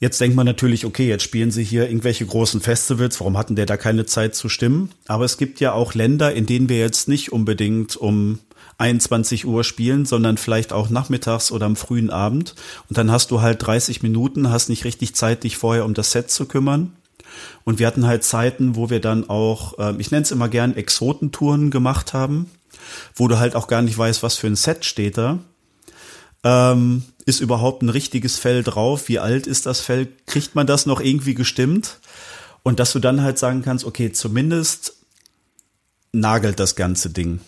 [0.03, 3.65] Jetzt denkt man natürlich, okay, jetzt spielen sie hier irgendwelche großen Festivals, warum hatten der
[3.65, 4.91] da keine Zeit zu stimmen?
[5.07, 8.39] Aber es gibt ja auch Länder, in denen wir jetzt nicht unbedingt um
[8.79, 12.53] 21 Uhr spielen, sondern vielleicht auch nachmittags oder am frühen Abend.
[12.89, 16.11] Und dann hast du halt 30 Minuten, hast nicht richtig Zeit, dich vorher um das
[16.11, 16.91] Set zu kümmern.
[17.63, 20.75] Und wir hatten halt Zeiten, wo wir dann auch, ähm, ich nenne es immer gern
[20.75, 22.51] Exotentouren gemacht haben,
[23.15, 25.39] wo du halt auch gar nicht weißt, was für ein Set steht da.
[26.43, 29.07] Ähm, ist überhaupt ein richtiges Fell drauf?
[29.07, 30.07] Wie alt ist das Fell?
[30.25, 31.99] Kriegt man das noch irgendwie gestimmt?
[32.63, 34.93] Und dass du dann halt sagen kannst, okay, zumindest
[36.11, 37.39] nagelt das ganze Ding.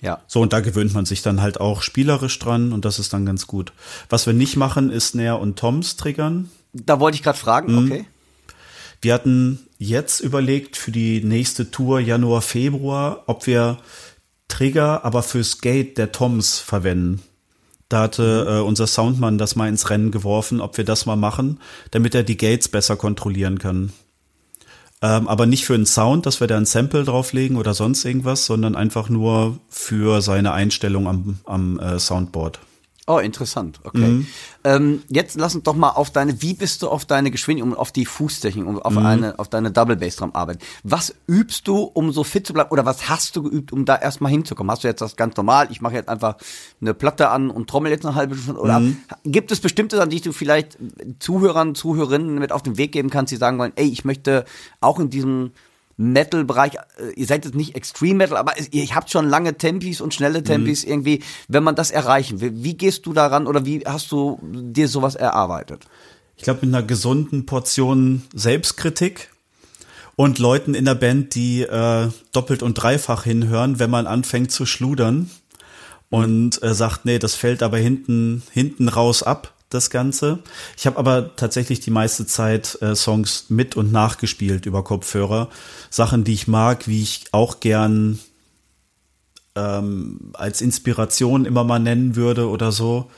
[0.00, 0.22] Ja.
[0.26, 3.26] So, und da gewöhnt man sich dann halt auch spielerisch dran und das ist dann
[3.26, 3.72] ganz gut.
[4.08, 6.50] Was wir nicht machen, ist Nair und Toms triggern.
[6.72, 7.92] Da wollte ich gerade fragen, Mhm.
[7.92, 8.04] okay.
[9.00, 13.78] Wir hatten jetzt überlegt für die nächste Tour Januar, Februar, ob wir
[14.48, 17.22] Trigger aber fürs Gate der Toms verwenden.
[17.88, 21.60] Da hatte äh, unser Soundmann das mal ins Rennen geworfen, ob wir das mal machen,
[21.90, 23.92] damit er die Gates besser kontrollieren kann.
[25.00, 28.46] Ähm, aber nicht für einen Sound, dass wir da ein Sample drauflegen oder sonst irgendwas,
[28.46, 32.58] sondern einfach nur für seine Einstellung am, am äh, Soundboard.
[33.10, 33.80] Oh, interessant.
[33.84, 33.98] Okay.
[34.06, 34.26] Mhm.
[34.64, 37.78] Ähm, jetzt lass uns doch mal auf deine, wie bist du auf deine Geschwindigkeit und
[37.78, 38.82] auf die Fußtechnik und Mhm.
[38.82, 40.58] auf eine, auf deine Double Bass Drum arbeiten?
[40.84, 42.70] Was übst du, um so fit zu bleiben?
[42.70, 44.70] Oder was hast du geübt, um da erstmal hinzukommen?
[44.70, 45.68] Hast du jetzt das ganz normal?
[45.70, 46.36] Ich mache jetzt einfach
[46.82, 48.60] eine Platte an und trommel jetzt eine halbe Stunde?
[48.60, 48.98] Oder Mhm.
[49.24, 50.76] gibt es bestimmte Sachen, die du vielleicht
[51.18, 54.44] Zuhörern, Zuhörerinnen mit auf den Weg geben kannst, die sagen wollen, ey, ich möchte
[54.82, 55.52] auch in diesem
[55.98, 60.14] Metal-Bereich, äh, ihr seid jetzt nicht Extreme Metal, aber ihr habt schon lange Tempis und
[60.14, 62.52] schnelle Tempis irgendwie, wenn man das erreichen will.
[62.54, 65.86] Wie gehst du daran oder wie hast du dir sowas erarbeitet?
[66.38, 69.30] ich glaube, mit einer gesunden Portion Selbstkritik
[70.14, 74.64] und Leuten in der Band, die äh, doppelt und dreifach hinhören, wenn man anfängt zu
[74.64, 75.30] schludern
[76.10, 80.40] und äh, sagt, nee, das fällt aber hinten hinten raus ab, das Ganze.
[80.76, 85.48] Ich habe aber tatsächlich die meiste Zeit äh, Songs mit und nachgespielt über Kopfhörer,
[85.90, 88.18] Sachen, die ich mag, wie ich auch gern
[89.56, 93.10] ähm, als Inspiration immer mal nennen würde oder so.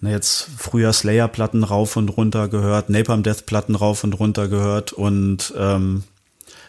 [0.00, 5.52] Na, jetzt früher Slayer-Platten rauf und runter gehört, Napalm Death-Platten rauf und runter gehört und
[5.56, 6.04] ähm,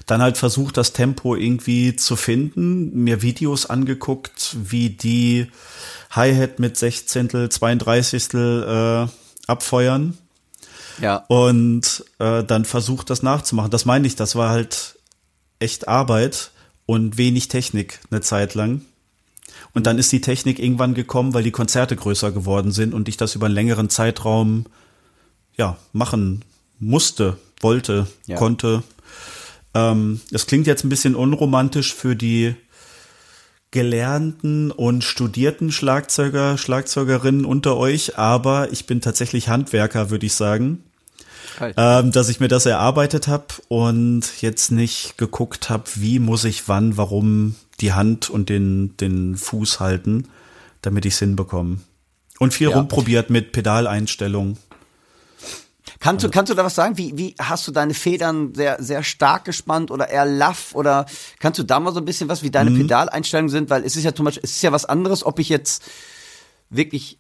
[0.10, 5.48] dann halt versucht, das Tempo irgendwie zu finden, mir Videos angeguckt, wie die
[6.12, 9.08] Hi-Hat mit 16, 32 äh,
[9.48, 10.18] abfeuern
[11.02, 11.18] Ja.
[11.28, 13.72] und äh, dann versucht, das nachzumachen.
[13.72, 14.98] Das meine ich, das war halt
[15.60, 16.52] echt Arbeit
[16.86, 18.82] und wenig Technik eine Zeit lang.
[19.74, 23.18] Und dann ist die Technik irgendwann gekommen, weil die Konzerte größer geworden sind und ich
[23.18, 24.66] das über einen längeren Zeitraum
[25.58, 26.44] ja machen
[26.80, 28.38] musste, wollte, Ja.
[28.38, 28.82] konnte.
[29.74, 32.56] Ähm, das klingt jetzt ein bisschen unromantisch für die
[33.72, 40.84] gelernten und studierten Schlagzeuger, Schlagzeugerinnen unter euch, aber ich bin tatsächlich Handwerker, würde ich sagen
[41.78, 46.68] ähm, dass ich mir das erarbeitet habe und jetzt nicht geguckt habe, wie muss ich
[46.68, 50.28] wann, warum die Hand und den, den Fuß halten,
[50.82, 51.78] damit ich es hinbekomme.
[52.40, 52.78] Und viel Ja.
[52.78, 54.58] rumprobiert mit Pedaleinstellungen.
[56.00, 56.98] Kannst du, kannst du da was sagen?
[56.98, 60.74] Wie, wie hast du deine Federn sehr, sehr stark gespannt oder eher laff?
[60.74, 61.06] Oder
[61.40, 63.70] kannst du da mal so ein bisschen was, wie deine Pedaleinstellungen sind?
[63.70, 65.84] Weil es ist ja zum Beispiel, es ist ja was anderes, ob ich jetzt
[66.70, 67.20] wirklich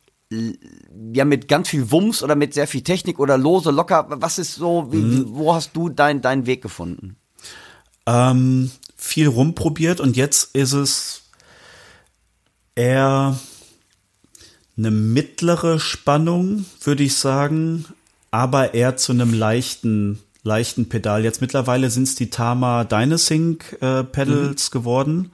[1.11, 4.55] ja mit ganz viel Wumms oder mit sehr viel Technik oder lose, locker, was ist
[4.55, 7.17] so, wie, wo hast du dein, deinen Weg gefunden?
[8.09, 11.21] ähm, viel rumprobiert und jetzt ist es
[12.75, 13.39] eher
[14.77, 17.85] eine mittlere Spannung, würde ich sagen,
[18.31, 21.23] aber eher zu einem leichten, leichten Pedal.
[21.23, 24.73] Jetzt mittlerweile sind es die Tama Dynasync äh, Pedals mhm.
[24.73, 25.31] geworden.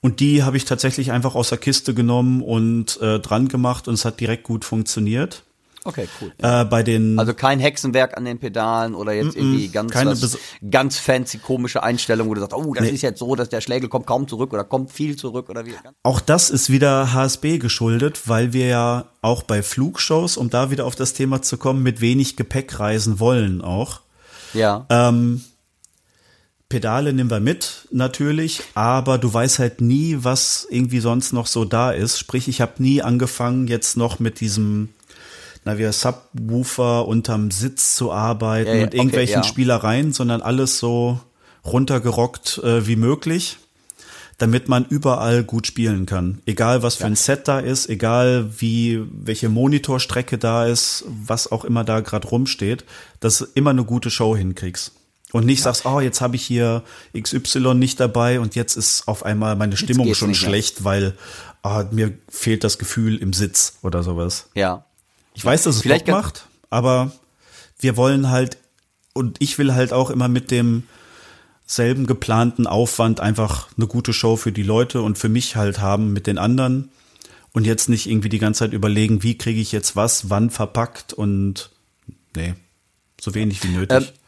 [0.00, 3.94] Und die habe ich tatsächlich einfach aus der Kiste genommen und äh, dran gemacht und
[3.94, 5.44] es hat direkt gut funktioniert.
[5.84, 6.32] Okay, cool.
[6.38, 10.38] Äh, bei den also kein Hexenwerk an den Pedalen oder jetzt irgendwie ganz was,
[10.70, 12.90] ganz fancy komische Einstellung, wo du sagst, oh, das nee.
[12.90, 15.74] ist jetzt so, dass der Schlägel kommt kaum zurück oder kommt viel zurück oder wie.
[16.02, 20.84] Auch das ist wieder HSB geschuldet, weil wir ja auch bei Flugshows, um da wieder
[20.84, 24.00] auf das Thema zu kommen, mit wenig Gepäck reisen wollen auch.
[24.52, 24.86] Ja.
[24.90, 25.42] Ähm,
[26.68, 31.64] Pedale nehmen wir mit, natürlich, aber du weißt halt nie, was irgendwie sonst noch so
[31.64, 32.18] da ist.
[32.18, 34.90] Sprich, ich habe nie angefangen, jetzt noch mit diesem
[35.64, 39.48] na, wie Subwoofer unterm Sitz zu arbeiten ja, ja, und irgendwelchen okay, ja.
[39.48, 41.20] Spielereien, sondern alles so
[41.64, 43.58] runtergerockt äh, wie möglich,
[44.38, 46.40] damit man überall gut spielen kann.
[46.46, 51.64] Egal was für ein Set da ist, egal wie welche Monitorstrecke da ist, was auch
[51.64, 52.84] immer da gerade rumsteht,
[53.20, 54.92] dass du immer eine gute Show hinkriegst.
[55.32, 56.82] Und nicht sagst, oh, jetzt habe ich hier
[57.16, 61.14] XY nicht dabei und jetzt ist auf einmal meine Stimmung schon schlecht, weil
[61.62, 64.48] oh, mir fehlt das Gefühl im Sitz oder sowas.
[64.54, 64.86] Ja.
[65.34, 67.12] Ich weiß, dass es Vielleicht Bock macht, aber
[67.78, 68.58] wir wollen halt
[69.12, 70.84] und ich will halt auch immer mit dem
[71.66, 76.12] selben geplanten Aufwand einfach eine gute Show für die Leute und für mich halt haben
[76.12, 76.90] mit den anderen
[77.52, 81.12] und jetzt nicht irgendwie die ganze Zeit überlegen, wie kriege ich jetzt was, wann verpackt
[81.12, 81.70] und
[82.34, 82.54] nee,
[83.20, 84.08] so wenig wie nötig.
[84.08, 84.19] Ähm,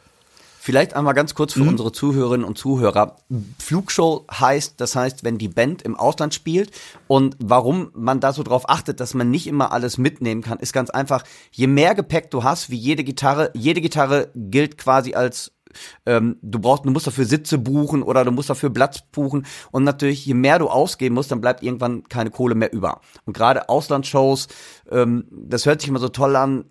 [0.65, 1.71] Vielleicht einmal ganz kurz für mhm.
[1.71, 3.17] unsere Zuhörerinnen und Zuhörer.
[3.59, 6.71] Flugshow heißt, das heißt, wenn die Band im Ausland spielt
[7.09, 10.73] und warum man da so drauf achtet, dass man nicht immer alles mitnehmen kann, ist
[10.73, 11.25] ganz einfach.
[11.51, 15.51] Je mehr Gepäck du hast, wie jede Gitarre, jede Gitarre gilt quasi als
[16.07, 19.83] ähm, du brauchst, du musst dafür Sitze buchen oder du musst dafür Platz buchen und
[19.83, 23.01] natürlich, je mehr du ausgeben musst, dann bleibt irgendwann keine Kohle mehr über.
[23.25, 24.47] Und gerade Auslandsshows,
[24.93, 26.67] ähm, das hört sich immer so toll an,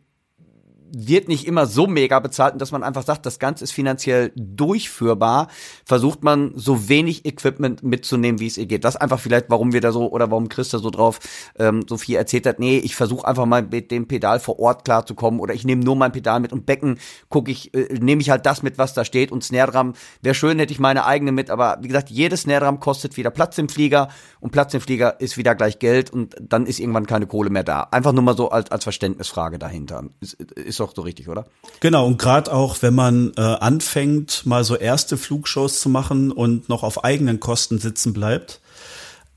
[0.93, 5.47] wird nicht immer so mega bezahlt dass man einfach sagt, das Ganze ist finanziell durchführbar,
[5.85, 8.83] versucht man so wenig Equipment mitzunehmen, wie es ihr geht.
[8.83, 11.19] Das einfach vielleicht, warum wir da so oder warum Christa so drauf
[11.57, 12.59] ähm, so viel erzählt hat.
[12.59, 15.95] Nee, ich versuche einfach mal mit dem Pedal vor Ort klarzukommen oder ich nehme nur
[15.95, 19.05] mein Pedal mit und Becken gucke ich, äh, nehme ich halt das mit, was da
[19.05, 22.41] steht und Snare Drum wäre schön, hätte ich meine eigene mit, aber wie gesagt, jedes
[22.41, 26.11] Snare Drum kostet wieder Platz im Flieger und Platz im Flieger ist wieder gleich Geld
[26.11, 27.83] und dann ist irgendwann keine Kohle mehr da.
[27.91, 30.03] Einfach nur mal so als, als Verständnisfrage dahinter.
[30.19, 31.45] Ist, ist doch so richtig, oder?
[31.79, 36.69] Genau, und gerade auch, wenn man äh, anfängt, mal so erste Flugshows zu machen und
[36.69, 38.59] noch auf eigenen Kosten sitzen bleibt,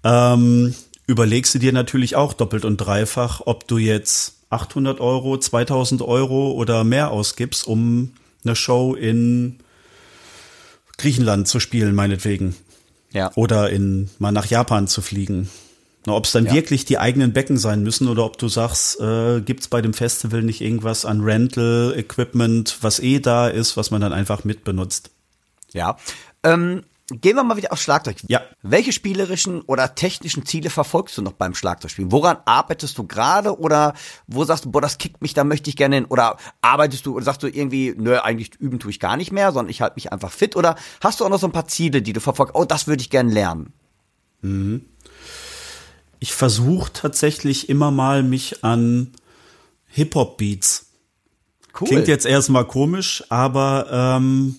[0.02, 0.74] ähm,
[1.06, 6.52] überlegst du dir natürlich auch doppelt und dreifach, ob du jetzt 800 Euro, 2000 Euro
[6.52, 8.12] oder mehr ausgibst, um
[8.44, 9.60] eine Show in
[10.96, 12.54] Griechenland zu spielen, meinetwegen.
[13.12, 13.30] Ja.
[13.34, 15.48] Oder in, mal nach Japan zu fliegen.
[16.06, 16.52] Ob es dann ja.
[16.52, 20.42] wirklich die eigenen Becken sein müssen oder ob du sagst, äh, gibt bei dem Festival
[20.42, 25.10] nicht irgendwas an Rental-Equipment, was eh da ist, was man dann einfach mitbenutzt.
[25.72, 25.96] Ja.
[26.42, 28.16] Ähm, gehen wir mal wieder aufs Schlagzeug.
[28.28, 28.42] Ja.
[28.62, 32.12] Welche spielerischen oder technischen Ziele verfolgst du noch beim Schlagzeugspielen?
[32.12, 33.94] Woran arbeitest du gerade oder
[34.26, 36.04] wo sagst du, boah, das kickt mich, da möchte ich gerne hin?
[36.06, 39.52] Oder arbeitest du oder sagst du irgendwie, nö, eigentlich üben tue ich gar nicht mehr,
[39.52, 40.54] sondern ich halte mich einfach fit?
[40.54, 42.54] Oder hast du auch noch so ein paar Ziele, die du verfolgst?
[42.54, 43.72] Oh, das würde ich gerne lernen.
[44.42, 44.84] Mhm
[46.24, 49.08] ich versuche tatsächlich immer mal mich an
[49.88, 50.86] Hip-Hop-Beats.
[51.78, 51.88] Cool.
[51.88, 54.56] Klingt jetzt erstmal komisch, aber ähm,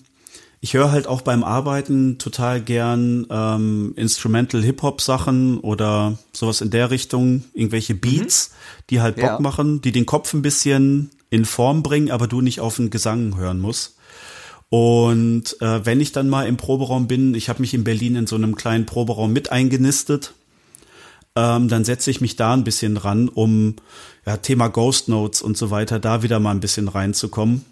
[0.60, 6.92] ich höre halt auch beim Arbeiten total gern ähm, Instrumental Hip-Hop-Sachen oder sowas in der
[6.92, 8.00] Richtung, irgendwelche mhm.
[8.00, 8.82] Beats, mhm.
[8.90, 9.40] die halt Bock ja.
[9.40, 13.36] machen, die den Kopf ein bisschen in Form bringen, aber du nicht auf den Gesang
[13.36, 13.96] hören musst.
[14.68, 18.28] Und äh, wenn ich dann mal im Proberaum bin, ich habe mich in Berlin in
[18.28, 20.32] so einem kleinen Proberaum mit eingenistet,
[21.36, 23.76] ähm, dann setze ich mich da ein bisschen ran, um
[24.24, 27.64] ja, Thema Ghost Notes und so weiter, da wieder mal ein bisschen reinzukommen.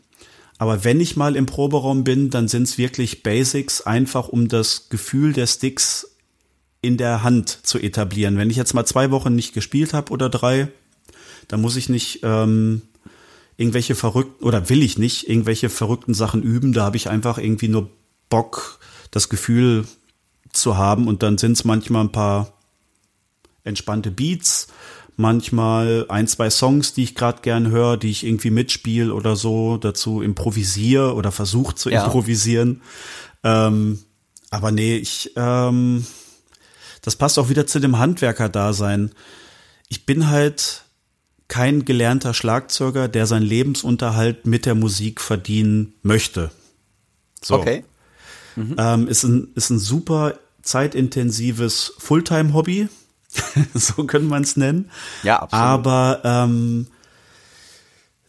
[0.58, 4.88] Aber wenn ich mal im Proberaum bin, dann sind es wirklich Basics, einfach um das
[4.88, 6.14] Gefühl der Sticks
[6.80, 8.36] in der Hand zu etablieren.
[8.36, 10.68] Wenn ich jetzt mal zwei Wochen nicht gespielt habe oder drei,
[11.48, 12.82] dann muss ich nicht ähm,
[13.56, 16.72] irgendwelche verrückten oder will ich nicht irgendwelche verrückten Sachen üben.
[16.72, 17.88] Da habe ich einfach irgendwie nur
[18.28, 18.78] Bock,
[19.10, 19.86] das Gefühl
[20.52, 22.52] zu haben und dann sind es manchmal ein paar
[23.64, 24.68] entspannte Beats,
[25.16, 29.76] manchmal ein, zwei Songs, die ich gerade gern höre, die ich irgendwie mitspiele oder so,
[29.76, 32.04] dazu improvisiere oder versuche zu ja.
[32.04, 32.82] improvisieren.
[33.42, 34.00] Ähm,
[34.50, 36.06] aber nee, ich, ähm,
[37.02, 39.10] das passt auch wieder zu dem Handwerker-Dasein.
[39.88, 40.84] Ich bin halt
[41.48, 46.50] kein gelernter Schlagzeuger, der seinen Lebensunterhalt mit der Musik verdienen möchte.
[47.42, 47.56] So.
[47.56, 47.84] Okay.
[48.56, 48.76] Mhm.
[48.78, 52.88] Ähm, ist, ein, ist ein super zeitintensives Fulltime-Hobby.
[53.74, 54.90] so können man es nennen.
[55.22, 55.64] Ja, absolut.
[55.64, 56.86] Aber ähm,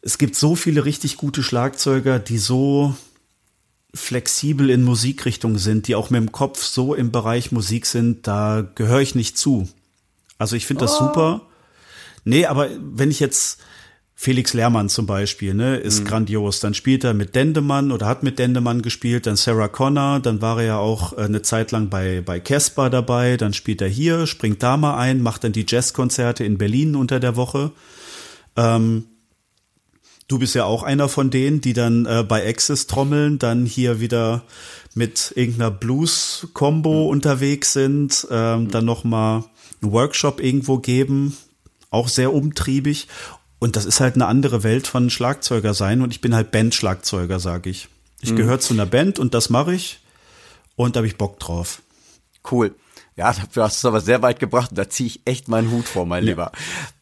[0.02, 2.96] es gibt so viele richtig gute Schlagzeuger, die so
[3.94, 8.68] flexibel in Musikrichtung sind, die auch mit dem Kopf so im Bereich Musik sind, da
[8.76, 9.70] gehöre ich nicht zu.
[10.38, 11.06] Also ich finde das oh.
[11.06, 11.42] super.
[12.26, 13.60] Nee, aber wenn ich jetzt
[14.18, 16.06] Felix Lehrmann zum Beispiel, ne, ist mhm.
[16.06, 16.62] grandios.
[16.62, 20.60] Dann spielt er mit Dendemann oder hat mit Dendemann gespielt, dann Sarah Connor, dann war
[20.60, 24.26] er ja auch äh, eine Zeit lang bei bei Casper dabei, dann spielt er hier,
[24.26, 27.72] springt da mal ein, macht dann die Jazzkonzerte in Berlin unter der Woche.
[28.56, 29.04] Ähm,
[30.30, 34.00] du bist ja auch einer von denen, die dann äh, bei Access trommeln, dann hier
[34.00, 34.44] wieder
[34.94, 37.10] mit irgendeiner Blues-Combo mhm.
[37.10, 38.72] unterwegs sind, ähm, mhm.
[38.72, 39.44] dann noch mal
[39.82, 41.36] einen Workshop irgendwo geben,
[41.90, 43.10] auch sehr umtriebig
[43.66, 47.40] und das ist halt eine andere Welt von Schlagzeuger sein und ich bin halt Band-Schlagzeuger,
[47.40, 47.90] sage ich.
[48.22, 48.36] Ich mhm.
[48.36, 50.02] gehöre zu einer Band und das mache ich
[50.76, 51.82] und da habe ich Bock drauf.
[52.52, 52.76] Cool.
[53.16, 55.88] Ja, du hast es aber sehr weit gebracht und da ziehe ich echt meinen Hut
[55.88, 56.30] vor, mein ja.
[56.30, 56.52] Lieber.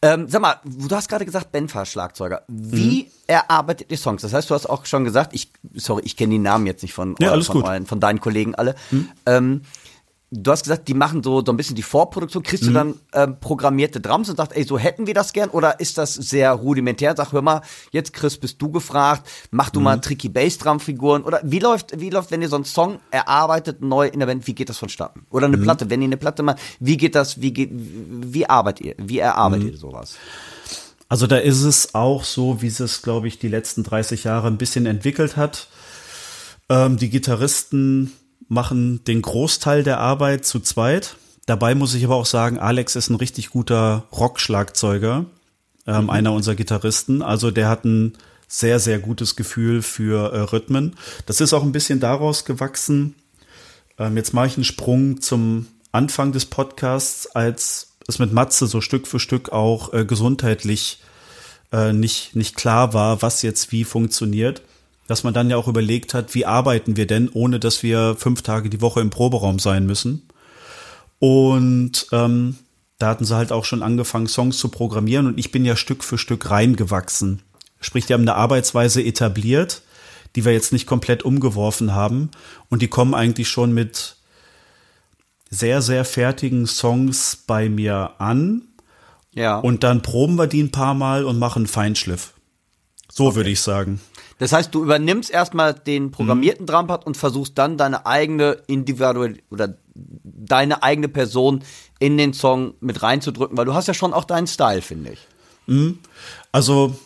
[0.00, 2.44] Ähm, sag mal, du hast gerade gesagt, Benfa-Schlagzeuger.
[2.48, 3.10] Wie mhm.
[3.26, 4.22] erarbeitet ihr Songs?
[4.22, 6.94] Das heißt, du hast auch schon gesagt, ich, sorry, ich kenne die Namen jetzt nicht
[6.94, 7.66] von, ja, alles von, gut.
[7.66, 8.74] Euren, von deinen Kollegen alle.
[8.90, 9.08] Mhm.
[9.26, 9.60] Ähm,
[10.36, 12.42] du hast gesagt, die machen so, so ein bisschen die Vorproduktion.
[12.42, 12.68] Kriegst mhm.
[12.68, 15.50] du dann ähm, programmierte Drums und sagst, ey, so hätten wir das gern?
[15.50, 17.14] Oder ist das sehr rudimentär?
[17.16, 17.62] Sag, hör mal,
[17.92, 19.84] jetzt Chris, bist du gefragt, mach du mhm.
[19.84, 21.22] mal tricky Bass-Drum-Figuren.
[21.22, 24.46] Oder wie läuft, wie läuft, wenn ihr so einen Song erarbeitet, neu in der Band,
[24.46, 25.26] wie geht das vonstatten?
[25.30, 25.62] Oder eine mhm.
[25.62, 29.18] Platte, wenn ihr eine Platte macht, wie geht das, wie geht, wie arbeitet ihr, wie
[29.18, 29.72] erarbeitet mhm.
[29.72, 30.16] ihr sowas?
[31.08, 34.58] Also da ist es auch so, wie es, glaube ich, die letzten 30 Jahre ein
[34.58, 35.68] bisschen entwickelt hat.
[36.68, 38.12] Ähm, die Gitarristen
[38.48, 41.16] machen den Großteil der Arbeit zu zweit.
[41.46, 45.26] Dabei muss ich aber auch sagen, Alex ist ein richtig guter Rockschlagzeuger,
[45.86, 46.10] ähm, mhm.
[46.10, 47.22] einer unserer Gitarristen.
[47.22, 48.14] Also der hat ein
[48.48, 50.96] sehr, sehr gutes Gefühl für äh, Rhythmen.
[51.26, 53.14] Das ist auch ein bisschen daraus gewachsen.
[53.98, 58.80] Ähm, jetzt mache ich einen Sprung zum Anfang des Podcasts, als es mit Matze so
[58.80, 61.00] Stück für Stück auch äh, gesundheitlich
[61.72, 64.62] äh, nicht, nicht klar war, was jetzt wie funktioniert
[65.06, 68.42] dass man dann ja auch überlegt hat, wie arbeiten wir denn, ohne dass wir fünf
[68.42, 70.28] Tage die Woche im Proberaum sein müssen.
[71.18, 72.56] Und ähm,
[72.98, 76.04] da hatten sie halt auch schon angefangen, Songs zu programmieren und ich bin ja Stück
[76.04, 77.42] für Stück reingewachsen.
[77.80, 79.82] Sprich, die haben eine Arbeitsweise etabliert,
[80.36, 82.30] die wir jetzt nicht komplett umgeworfen haben
[82.70, 84.16] und die kommen eigentlich schon mit
[85.50, 88.62] sehr, sehr fertigen Songs bei mir an.
[89.32, 89.58] Ja.
[89.58, 92.32] Und dann proben wir die ein paar Mal und machen Feinschliff.
[93.10, 93.36] So okay.
[93.36, 94.00] würde ich sagen.
[94.38, 96.66] Das heißt, du übernimmst erstmal den programmierten mhm.
[96.66, 101.62] Drumpad und versuchst dann deine eigene individuelle oder deine eigene Person
[102.00, 105.28] in den Song mit reinzudrücken, weil du hast ja schon auch deinen Style, finde ich.
[105.66, 105.98] Mhm.
[106.52, 106.98] Also,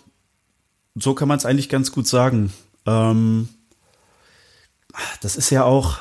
[0.94, 2.52] so kann man es eigentlich ganz gut sagen.
[2.86, 3.48] Ähm,
[5.20, 5.98] das ist ja auch,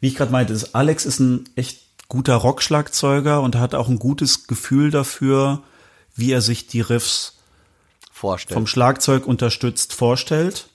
[0.00, 3.98] wie ich gerade meinte, ist, Alex ist ein echt guter Rockschlagzeuger und hat auch ein
[3.98, 5.62] gutes Gefühl dafür,
[6.14, 7.38] wie er sich die Riffs
[8.22, 8.54] vorstellt.
[8.54, 10.68] vom Schlagzeug unterstützt vorstellt.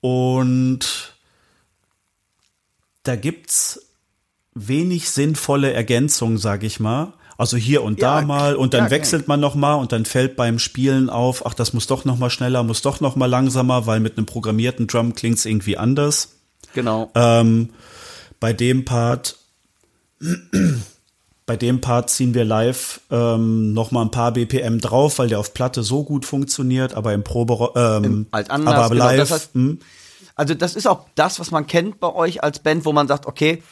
[0.00, 1.14] Und
[3.02, 3.80] da gibt's
[4.54, 7.14] wenig sinnvolle Ergänzungen, sage ich mal.
[7.38, 10.06] Also hier und da ja, mal und dann ja, wechselt man noch mal und dann
[10.06, 13.26] fällt beim Spielen auf, ach, das muss doch noch mal schneller, muss doch noch mal
[13.26, 16.36] langsamer, weil mit einem programmierten Drum klingt's irgendwie anders.
[16.72, 17.10] Genau.
[17.14, 17.70] Ähm,
[18.40, 19.36] bei dem Part
[21.46, 25.38] bei dem Part ziehen wir live ähm, noch mal ein paar BPM drauf, weil der
[25.38, 29.18] auf Platte so gut funktioniert, aber im Probe ähm, halt anders, aber genau, live.
[29.18, 29.78] Das heißt, hm.
[30.34, 33.26] Also das ist auch das, was man kennt bei euch als Band, wo man sagt,
[33.26, 33.62] okay,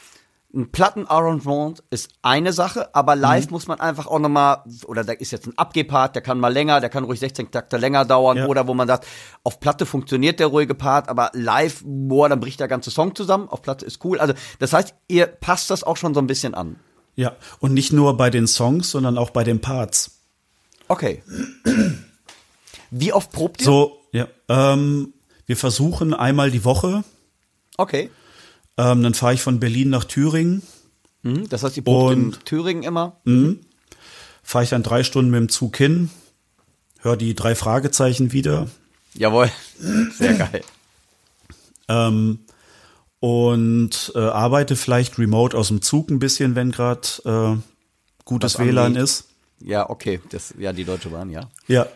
[0.54, 3.52] ein Plattenarrangement ist eine Sache, aber live mhm.
[3.52, 6.80] muss man einfach auch nochmal, oder da ist jetzt ein Abgehpart, der kann mal länger,
[6.80, 8.46] der kann ruhig 16 Takte länger dauern, ja.
[8.46, 9.04] oder wo man sagt,
[9.42, 13.48] auf Platte funktioniert der ruhige Part, aber live, boah, dann bricht der ganze Song zusammen,
[13.48, 14.20] auf Platte ist cool.
[14.20, 16.76] Also das heißt, ihr passt das auch schon so ein bisschen an.
[17.16, 20.18] Ja, und nicht nur bei den Songs, sondern auch bei den Parts.
[20.88, 21.22] Okay.
[22.90, 23.64] Wie oft probt ihr?
[23.64, 24.28] So, ja.
[24.48, 25.14] Ähm,
[25.46, 27.04] wir versuchen einmal die Woche.
[27.76, 28.10] Okay.
[28.76, 30.62] Ähm, dann fahre ich von Berlin nach Thüringen.
[31.22, 33.20] Mhm, das heißt, ihr probt in Thüringen immer?
[33.24, 33.60] Mhm.
[34.42, 36.10] Fahre ich dann drei Stunden mit dem Zug hin,
[37.00, 38.68] höre die drei Fragezeichen wieder.
[39.14, 39.50] Jawohl,
[40.18, 40.62] sehr geil.
[41.88, 42.40] Ähm,
[43.24, 47.56] und äh, arbeite vielleicht remote aus dem Zug ein bisschen, wenn gerade äh,
[48.26, 49.28] gutes WLAN ist.
[49.60, 51.48] Ja, okay, das ja die Deutsche Bahn, ja.
[51.66, 51.86] Ja.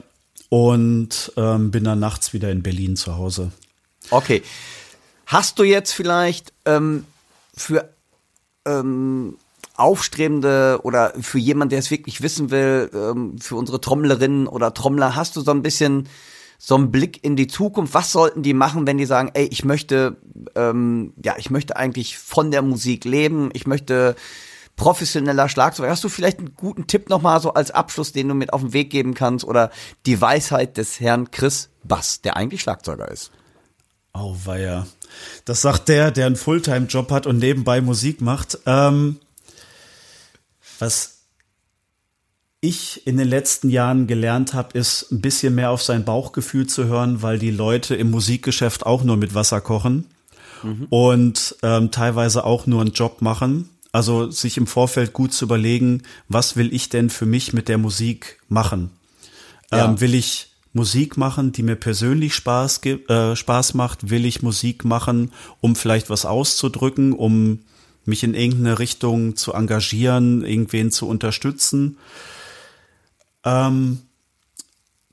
[0.49, 3.53] Und ähm, bin dann nachts wieder in Berlin zu Hause.
[4.09, 4.43] Okay.
[5.26, 7.05] Hast du jetzt vielleicht ähm,
[7.55, 7.91] für
[8.64, 9.37] ähm,
[9.76, 15.14] Aufstrebende oder für jemanden, der es wirklich wissen will, ähm, für unsere Trommlerinnen oder Trommler,
[15.14, 16.09] hast du so ein bisschen
[16.59, 17.95] so einen Blick in die Zukunft.
[17.95, 20.17] Was sollten die machen, wenn die sagen, ey, ich möchte,
[20.57, 24.17] ähm, ja, ich möchte eigentlich von der Musik leben, ich möchte
[24.77, 25.91] professioneller Schlagzeuger.
[25.91, 28.73] Hast du vielleicht einen guten Tipp nochmal so als Abschluss, den du mit auf den
[28.73, 29.71] Weg geben kannst oder
[30.07, 33.31] die Weisheit des Herrn Chris Bass, der eigentlich Schlagzeuger ist?
[34.15, 34.87] Oh, weia.
[35.45, 38.59] Das sagt der, der einen Fulltime-Job hat und nebenbei Musik macht.
[38.67, 39.19] Ähm,
[40.79, 41.18] was
[42.61, 46.87] ich in den letzten Jahren gelernt habe, ist ein bisschen mehr auf sein Bauchgefühl zu
[46.87, 50.07] hören, weil die Leute im Musikgeschäft auch nur mit Wasser kochen
[50.63, 50.87] mhm.
[50.91, 53.69] und ähm, teilweise auch nur einen Job machen.
[53.93, 57.79] Also sich im Vorfeld gut zu überlegen, was will ich denn für mich mit der
[57.79, 58.91] Musik machen?
[59.71, 59.87] Ja.
[59.87, 64.11] Ähm, will ich Musik machen, die mir persönlich Spaß, äh, Spaß macht?
[64.11, 65.31] Will ich Musik machen,
[65.61, 67.61] um vielleicht was auszudrücken, um
[68.05, 71.99] mich in irgendeine Richtung zu engagieren, irgendwen zu unterstützen?
[73.45, 74.01] Ähm,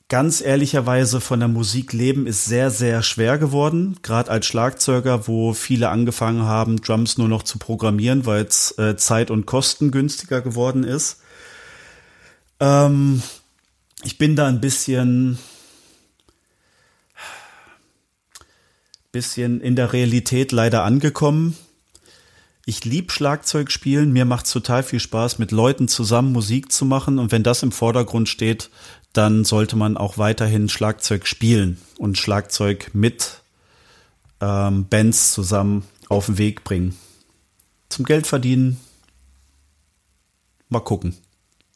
[0.08, 3.98] ganz ehrlicherweise von der Musik leben ist sehr, sehr schwer geworden.
[4.02, 8.96] Gerade als Schlagzeuger, wo viele angefangen haben, Drums nur noch zu programmieren, weil es äh,
[8.98, 11.22] zeit- und kostengünstiger geworden ist.
[12.60, 13.22] Ähm,
[14.04, 15.40] ich bin da ein bisschen,
[19.12, 21.58] bisschen in der Realität leider angekommen.
[22.68, 27.20] Ich lieb Schlagzeug spielen, mir macht's total viel Spaß, mit Leuten zusammen Musik zu machen
[27.20, 28.72] und wenn das im Vordergrund steht,
[29.14, 33.42] dann sollte man auch weiterhin Schlagzeug spielen und Schlagzeug mit
[34.42, 36.98] ähm, Bands zusammen auf den Weg bringen.
[37.90, 38.80] Zum Geld verdienen,
[40.68, 41.16] mal gucken,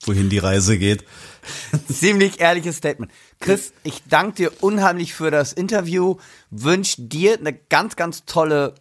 [0.06, 1.06] wohin die Reise geht.
[1.88, 3.12] Ziemlich ehrliches Statement.
[3.40, 6.18] Chris, ich danke dir unheimlich für das Interview,
[6.50, 8.74] wünsche dir eine ganz, ganz tolle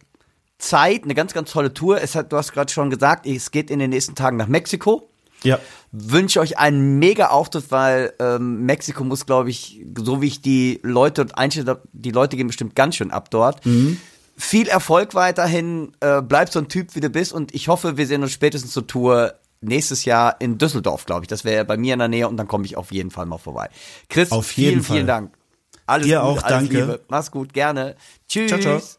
[0.59, 2.01] Zeit, eine ganz, ganz tolle Tour.
[2.01, 5.09] Es hat, du hast gerade schon gesagt, es geht in den nächsten Tagen nach Mexiko.
[5.43, 5.57] Ja.
[5.91, 10.79] Wünsche euch einen mega Auftritt, weil ähm, Mexiko muss, glaube ich, so wie ich die
[10.83, 13.65] Leute einstelle, die Leute gehen bestimmt ganz schön ab dort.
[13.65, 13.97] Mhm.
[14.37, 18.05] Viel Erfolg weiterhin, äh, bleib so ein Typ, wie du bist und ich hoffe, wir
[18.05, 21.27] sehen uns spätestens zur Tour nächstes Jahr in Düsseldorf, glaube ich.
[21.27, 23.37] Das wäre bei mir in der Nähe und dann komme ich auf jeden Fall mal
[23.37, 23.69] vorbei.
[24.09, 24.95] Chris, auf jeden vielen, Fall.
[24.95, 25.33] vielen Dank.
[25.85, 26.79] Alles Dir gut, auch, alles danke.
[26.79, 27.01] Liebe.
[27.07, 27.95] Mach's gut, gerne.
[28.27, 28.49] Tschüss.
[28.49, 28.98] Ciao, ciao.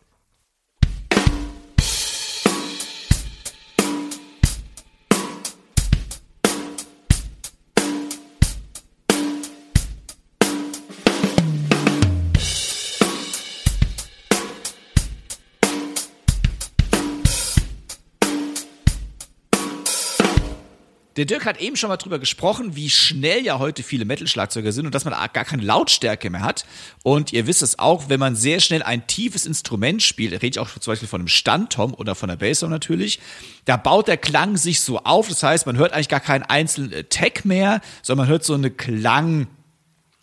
[21.20, 24.86] Der Dirk hat eben schon mal drüber gesprochen, wie schnell ja heute viele Metal-Schlagzeuger sind
[24.86, 26.64] und dass man gar keine Lautstärke mehr hat.
[27.02, 30.58] Und ihr wisst es auch, wenn man sehr schnell ein tiefes Instrument spielt, rede ich
[30.58, 33.20] auch zum Beispiel von einem Standtom oder von der Bassdrum natürlich,
[33.66, 35.28] da baut der Klang sich so auf.
[35.28, 38.70] Das heißt, man hört eigentlich gar keinen einzelnen Tag mehr, sondern man hört so eine
[38.70, 39.46] Klang,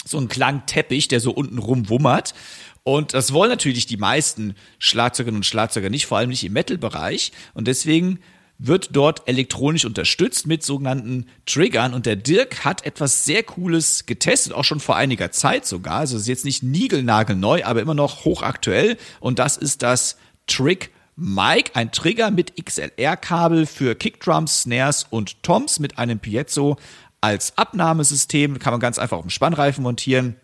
[0.04, 2.34] so einen Klangteppich, der so unten rumwummert.
[2.82, 7.34] Und das wollen natürlich die meisten Schlagzeugerinnen und Schlagzeuger nicht, vor allem nicht im Metal-Bereich.
[7.54, 8.18] Und deswegen
[8.60, 11.94] wird dort elektronisch unterstützt mit sogenannten Triggern.
[11.94, 15.98] Und der Dirk hat etwas sehr Cooles getestet, auch schon vor einiger Zeit sogar.
[15.98, 18.98] Also es ist jetzt nicht niegelnagelneu, aber immer noch hochaktuell.
[19.20, 25.80] Und das ist das Trick Mic, ein Trigger mit XLR-Kabel für Kickdrums, Snares und Toms
[25.80, 26.78] mit einem Piezo
[27.22, 28.60] als Abnahmesystem.
[28.60, 30.36] Kann man ganz einfach auf dem Spannreifen montieren.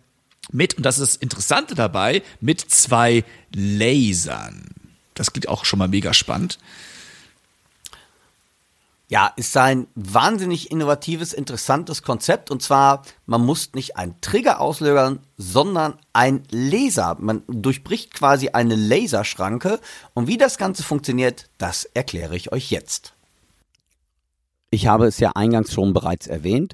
[0.52, 3.24] Mit, und das ist das Interessante dabei, mit zwei
[3.56, 4.66] Lasern.
[5.14, 6.60] Das klingt auch schon mal mega spannend.
[9.14, 12.50] Ja, ist ein wahnsinnig innovatives, interessantes Konzept.
[12.50, 17.16] Und zwar, man muss nicht einen Trigger auslösen, sondern ein Laser.
[17.20, 19.80] Man durchbricht quasi eine Laserschranke.
[20.16, 23.14] Und wie das Ganze funktioniert, das erkläre ich euch jetzt.
[24.72, 26.74] Ich habe es ja eingangs schon bereits erwähnt.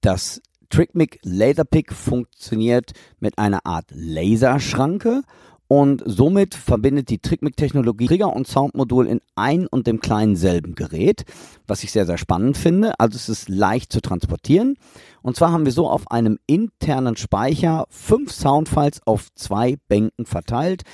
[0.00, 0.40] Das
[0.70, 5.22] TrickMic Laserpick funktioniert mit einer Art Laserschranke
[5.68, 11.24] und somit verbindet die TrickMic-Technologie Trigger und Soundmodul in ein und dem kleinen selben Gerät,
[11.66, 12.98] was ich sehr, sehr spannend finde.
[12.98, 14.76] Also es ist leicht zu transportieren.
[15.20, 20.84] Und zwar haben wir so auf einem internen Speicher fünf Soundfiles auf zwei Bänken verteilt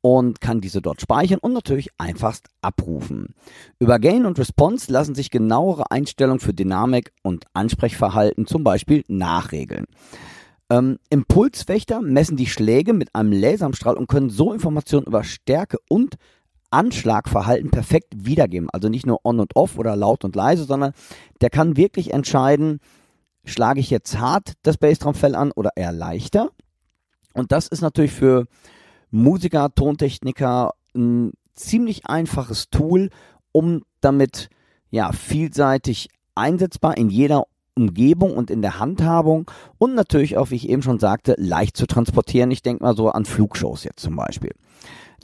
[0.00, 3.34] und kann diese dort speichern und natürlich einfachst abrufen.
[3.80, 9.86] Über Gain und Response lassen sich genauere Einstellungen für Dynamik und Ansprechverhalten zum Beispiel nachregeln.
[10.70, 16.16] Ähm, Impulswächter messen die Schläge mit einem Laserstrahl und können so Informationen über Stärke und
[16.70, 18.68] Anschlagverhalten perfekt wiedergeben.
[18.70, 20.92] Also nicht nur on und off oder laut und leise, sondern
[21.40, 22.80] der kann wirklich entscheiden,
[23.44, 26.50] schlage ich jetzt hart das Bassdrumfell an oder eher leichter.
[27.34, 28.46] Und das ist natürlich für
[29.10, 33.10] Musiker, Tontechniker ein ziemlich einfaches Tool,
[33.52, 34.48] um damit
[34.90, 37.44] ja vielseitig einsetzbar in jeder
[37.76, 41.86] Umgebung und in der Handhabung und natürlich auch, wie ich eben schon sagte, leicht zu
[41.86, 42.50] transportieren.
[42.50, 44.52] Ich denke mal so an Flugshows jetzt zum Beispiel.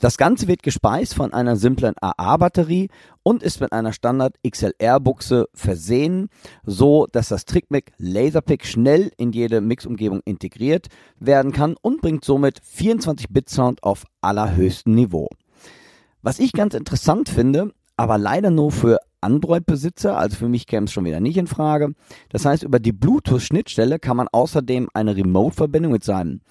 [0.01, 2.89] Das Ganze wird gespeist von einer simplen AA-Batterie
[3.21, 6.29] und ist mit einer Standard XLR-Buchse versehen,
[6.65, 10.87] so dass das TrickMic Laserpick schnell in jede Mixumgebung integriert
[11.19, 15.29] werden kann und bringt somit 24-Bit-Sound auf allerhöchstem Niveau.
[16.23, 20.91] Was ich ganz interessant finde, aber leider nur für Android-Besitzer, also für mich käme es
[20.91, 21.93] schon wieder nicht in Frage.
[22.29, 26.41] Das heißt, über die Bluetooth-Schnittstelle kann man außerdem eine Remote-Verbindung mit seinem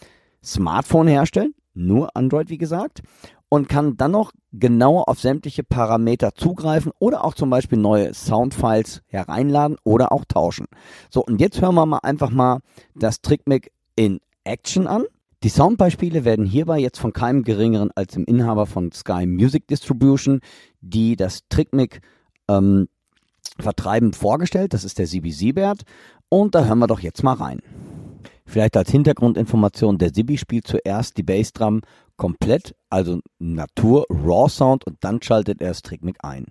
[0.43, 3.03] Smartphone herstellen, nur Android wie gesagt,
[3.49, 9.03] und kann dann noch genau auf sämtliche Parameter zugreifen oder auch zum Beispiel neue Soundfiles
[9.09, 10.67] hereinladen oder auch tauschen.
[11.11, 12.61] So, und jetzt hören wir mal einfach mal
[12.95, 15.05] das TrickMic in Action an.
[15.43, 20.41] Die Soundbeispiele werden hierbei jetzt von keinem geringeren als dem Inhaber von Sky Music Distribution,
[20.81, 22.03] die das TrickMic
[22.51, 22.89] ähm,
[23.59, 24.75] vertreiben, vorgestellt.
[24.75, 25.83] Das ist der Sibi Siebert.
[26.29, 27.61] Und da hören wir doch jetzt mal rein.
[28.47, 31.83] Vielleicht als Hintergrundinformation, der Sibi spielt zuerst die Bassdrum
[32.17, 36.47] komplett, also Natur, Raw Sound und dann schaltet er das Trickmic ein.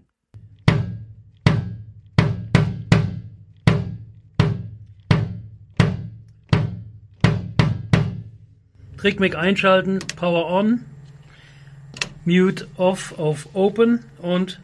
[8.97, 10.85] Trickmic einschalten, Power on,
[12.25, 14.59] Mute off auf Open und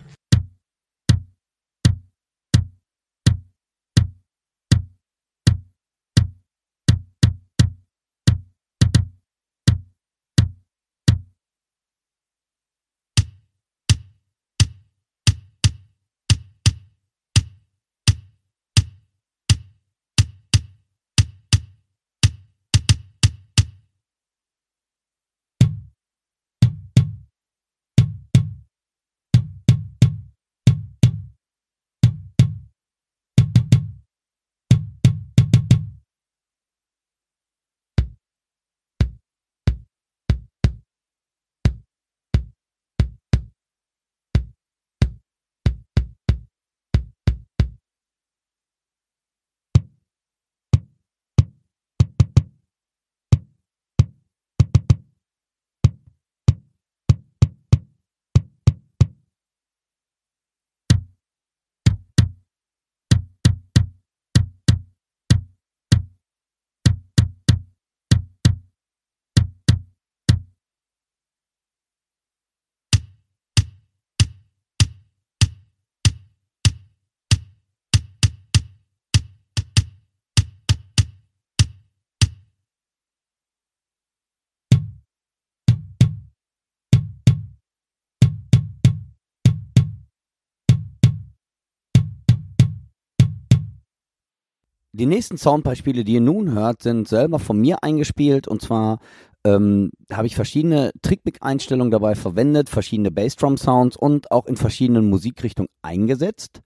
[94.98, 99.00] Die nächsten Soundbeispiele, die ihr nun hört, sind selber von mir eingespielt und zwar
[99.44, 106.62] ähm, habe ich verschiedene Trickmic-Einstellungen dabei verwendet, verschiedene Bassdrum-Sounds und auch in verschiedenen Musikrichtungen eingesetzt.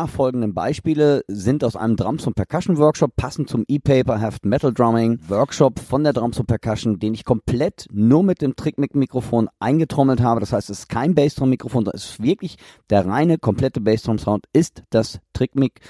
[0.00, 5.18] nachfolgenden Beispiele sind aus einem Drums und Percussion Workshop, passend zum E-Paper Heft Metal Drumming
[5.28, 10.40] Workshop von der Drums und Percussion, den ich komplett nur mit dem Trickmic-Mikrofon eingetrommelt habe.
[10.40, 12.56] Das heißt, es ist kein Bassdrum-Mikrofon, das ist wirklich
[12.88, 15.80] der reine, komplette Bassdrum-Sound, ist das Trickmic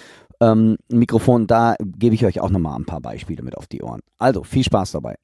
[0.40, 1.46] ähm, Mikrofon.
[1.46, 4.00] Da gebe ich euch auch nochmal ein paar Beispiele mit auf die Ohren.
[4.18, 5.14] Also, viel Spaß dabei.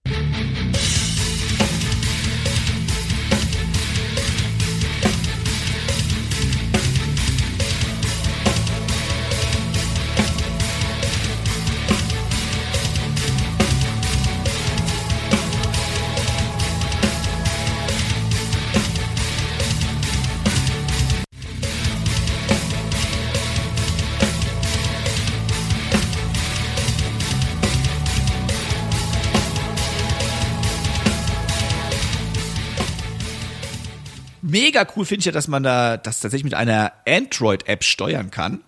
[34.66, 38.64] Mega cool finde ich ja, dass man da das tatsächlich mit einer Android-App steuern kann.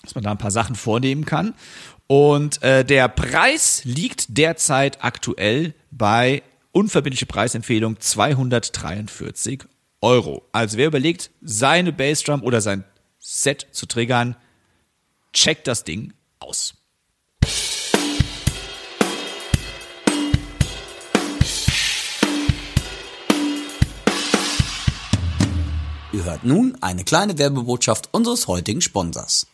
[0.00, 1.52] Dass man da ein paar Sachen vornehmen kann.
[2.06, 9.64] Und äh, der Preis liegt derzeit aktuell bei unverbindliche Preisempfehlung 243
[10.00, 10.42] Euro.
[10.52, 12.84] Also wer überlegt, seine Bassdrum oder sein
[13.18, 14.36] Set zu triggern,
[15.34, 16.76] checkt das Ding aus.
[26.16, 29.46] Ihr hört nun eine kleine Werbebotschaft unseres heutigen Sponsors.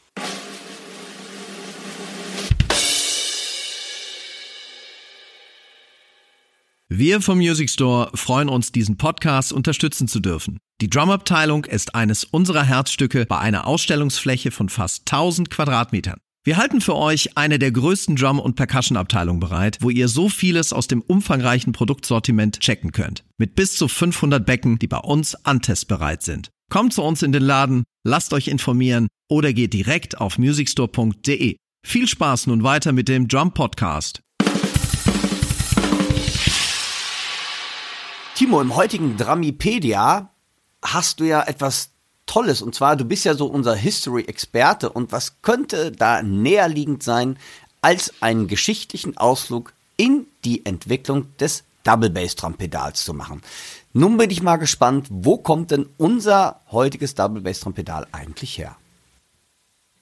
[6.89, 10.59] Wir vom Music Store freuen uns, diesen Podcast unterstützen zu dürfen.
[10.81, 16.21] Die Drumabteilung ist eines unserer Herzstücke bei einer Ausstellungsfläche von fast 1000 Quadratmetern.
[16.45, 20.73] Wir halten für euch eine der größten Drum- und Percussion-Abteilungen bereit, wo ihr so vieles
[20.73, 23.23] aus dem umfangreichen Produktsortiment checken könnt.
[23.39, 26.52] Mit bis zu 500 Becken, die bei uns antestbereit sind.
[26.73, 31.57] Kommt zu uns in den Laden, lasst euch informieren oder geht direkt auf musicstore.de.
[31.87, 34.23] Viel Spaß nun weiter mit dem Drum Podcast.
[38.35, 40.31] Timo, im heutigen Dramipedia
[40.83, 41.91] hast du ja etwas
[42.25, 42.63] Tolles.
[42.63, 44.89] Und zwar, du bist ja so unser History-Experte.
[44.89, 47.39] Und was könnte da näherliegend sein,
[47.83, 53.43] als einen geschichtlichen Ausflug in die Entwicklung des Double Bass Drum Pedals zu machen?
[53.95, 58.57] Nun bin ich mal gespannt, wo kommt denn unser heutiges Double Bass Drum Pedal eigentlich
[58.57, 58.77] her?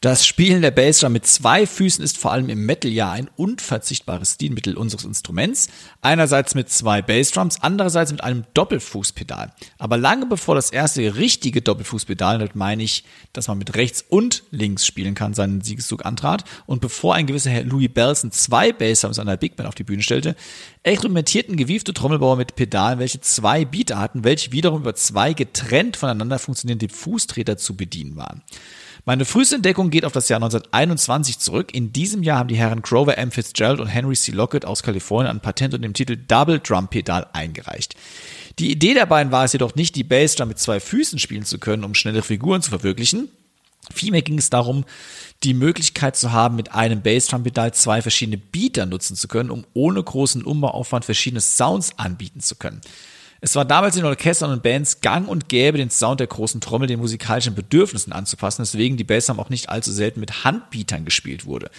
[0.02, 4.78] Das Spielen der Bassdrum mit zwei Füßen ist vor allem im Metal-Jahr ein unverzichtbares Stilmittel
[4.78, 5.68] unseres Instruments.
[6.00, 9.52] Einerseits mit zwei Bassdrums, andererseits mit einem Doppelfußpedal.
[9.76, 14.44] Aber lange bevor das erste richtige Doppelfußpedal, damit meine ich, dass man mit rechts und
[14.50, 19.18] links spielen kann, seinen Siegeszug antrat und bevor ein gewisser Herr Louis Belson zwei Bassdrums
[19.18, 20.34] an der Big Band auf die Bühne stellte,
[20.82, 26.38] experimentierten gewiefte Trommelbauer mit Pedalen, welche zwei Beater hatten, welche wiederum über zwei getrennt voneinander
[26.38, 28.40] funktionierende Fußtreter zu bedienen waren.
[29.04, 31.74] Meine früheste Entdeckung geht auf das Jahr 1921 zurück.
[31.74, 33.30] In diesem Jahr haben die Herren Grover M.
[33.30, 34.32] Fitzgerald und Henry C.
[34.32, 37.94] Lockett aus Kalifornien ein Patent unter dem Titel Double Drum Pedal eingereicht.
[38.58, 41.58] Die Idee der beiden war es jedoch nicht, die Bassdrum mit zwei Füßen spielen zu
[41.58, 43.30] können, um schnelle Figuren zu verwirklichen.
[43.92, 44.84] Vielmehr ging es darum,
[45.42, 50.02] die Möglichkeit zu haben, mit einem Bassdrum-Pedal zwei verschiedene Beater nutzen zu können, um ohne
[50.02, 52.82] großen Umbauaufwand verschiedene Sounds anbieten zu können.
[53.42, 56.88] Es war damals in Orchestern und Bands gang und gäbe, den Sound der großen Trommel
[56.88, 61.70] den musikalischen Bedürfnissen anzupassen, weswegen die Bassdrum auch nicht allzu selten mit Handbeatern gespielt wurde.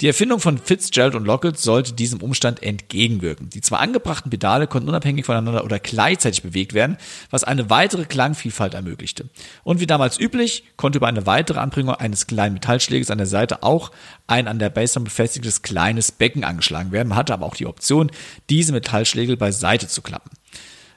[0.00, 3.50] Die Erfindung von Fitzgerald und Lockett sollte diesem Umstand entgegenwirken.
[3.50, 6.98] Die zwei angebrachten Pedale konnten unabhängig voneinander oder gleichzeitig bewegt werden,
[7.30, 9.28] was eine weitere Klangvielfalt ermöglichte.
[9.64, 13.64] Und wie damals üblich, konnte über eine weitere Anbringung eines kleinen Metallschläges an der Seite
[13.64, 13.90] auch
[14.28, 17.08] ein an der Bassdrum befestigtes kleines Becken angeschlagen werden.
[17.08, 18.12] Man hatte aber auch die Option,
[18.50, 20.30] diese Metallschlägel beiseite zu klappen.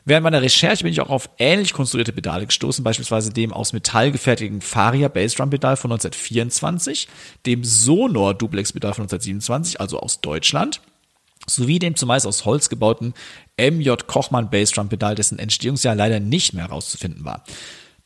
[0.03, 4.11] Während meiner Recherche bin ich auch auf ähnlich konstruierte Pedale gestoßen, beispielsweise dem aus Metall
[4.11, 7.07] gefertigten Faria Bassdrum Pedal von 1924,
[7.45, 10.81] dem Sonor Duplex Pedal von 1927, also aus Deutschland,
[11.47, 13.13] sowie dem zumeist aus Holz gebauten
[13.59, 17.43] MJ Kochmann Bassdrum Pedal, dessen Entstehungsjahr leider nicht mehr herauszufinden war.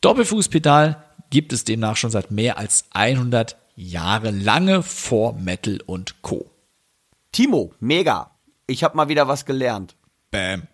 [0.01, 6.49] Doppelfußpedal gibt es demnach schon seit mehr als 100 Jahre lange vor Metal und Co.
[7.31, 8.31] Timo, mega.
[8.67, 9.95] Ich habe mal wieder was gelernt.
[10.31, 10.67] Bam.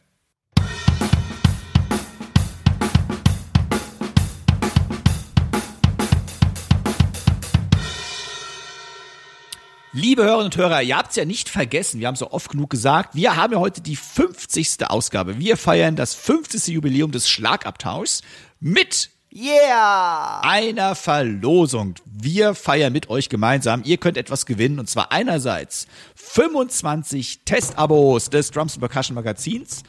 [9.93, 12.49] Liebe Hörerinnen und Hörer, ihr habt es ja nicht vergessen, wir haben es so oft
[12.49, 14.89] genug gesagt, wir haben ja heute die 50.
[14.89, 15.37] Ausgabe.
[15.37, 16.67] Wir feiern das 50.
[16.67, 18.21] Jubiläum des Schlagabtauschs
[18.61, 20.39] mit Yeah!
[20.43, 21.95] einer Verlosung.
[22.05, 23.81] Wir feiern mit euch gemeinsam.
[23.83, 29.83] Ihr könnt etwas gewinnen und zwar einerseits 25 Testabos des Drums and Percussion Magazins,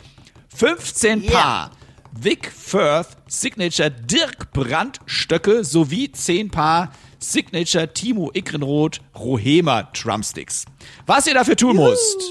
[0.57, 1.33] 15 Yeah.
[1.33, 1.71] Paar
[2.13, 10.65] Vic Firth Signature Dirk Brandt Stöcke sowie 10 Paar Signature Timo Ickrenroth Rohema Drumsticks.
[11.07, 12.23] Was ihr dafür tun müsst,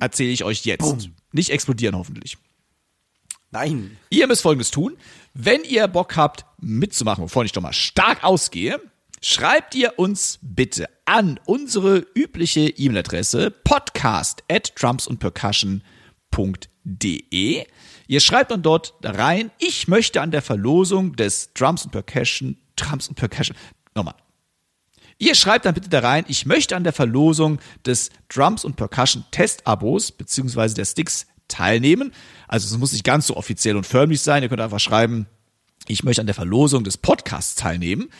[0.00, 1.10] erzähle ich euch jetzt.
[1.32, 2.36] Nicht explodieren hoffentlich.
[3.52, 3.96] Nein.
[4.10, 4.96] Ihr müsst folgendes tun.
[5.34, 8.80] Wenn ihr Bock habt, mitzumachen, wovon ich doch mal stark ausgehe,
[9.22, 17.66] schreibt ihr uns bitte an unsere übliche E-Mail-Adresse podcast at drumsundpercussion.de.
[18.10, 23.06] Ihr schreibt dann dort rein, ich möchte an der Verlosung des Drums und Percussion, Drums
[23.06, 23.56] und Percussion,
[23.94, 24.16] nochmal.
[25.18, 29.24] Ihr schreibt dann bitte da rein, ich möchte an der Verlosung des Drums und Percussion
[29.30, 32.12] Testabos beziehungsweise der Sticks teilnehmen.
[32.48, 34.42] Also es muss nicht ganz so offiziell und förmlich sein.
[34.42, 35.26] Ihr könnt einfach schreiben,
[35.86, 38.10] ich möchte an der Verlosung des Podcasts teilnehmen.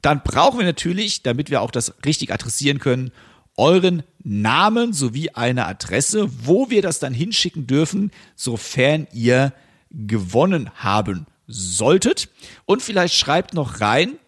[0.00, 3.10] Dann brauchen wir natürlich, damit wir auch das richtig adressieren können,
[3.56, 9.52] euren Namen sowie eine Adresse, wo wir das dann hinschicken dürfen, sofern ihr
[9.90, 12.28] gewonnen haben solltet.
[12.64, 14.18] Und vielleicht schreibt noch rein,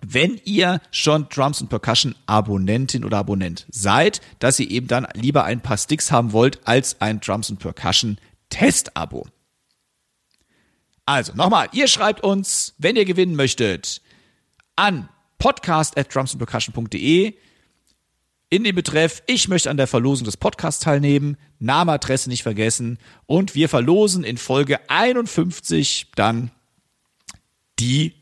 [0.00, 5.44] wenn ihr schon Drums und Percussion Abonnentin oder Abonnent seid, dass ihr eben dann lieber
[5.44, 8.18] ein paar Sticks haben wollt als ein Drums und Percussion
[8.50, 9.26] Test-Abo.
[11.04, 14.02] Also nochmal, ihr schreibt uns, wenn ihr gewinnen möchtet,
[14.76, 15.08] an
[15.38, 17.34] podcast at drumsandpercussion.de
[18.50, 22.98] in den Betreff, ich möchte an der Verlosung des Podcasts teilnehmen, Name, Adresse nicht vergessen
[23.26, 26.50] und wir verlosen in Folge 51 dann
[27.78, 28.14] die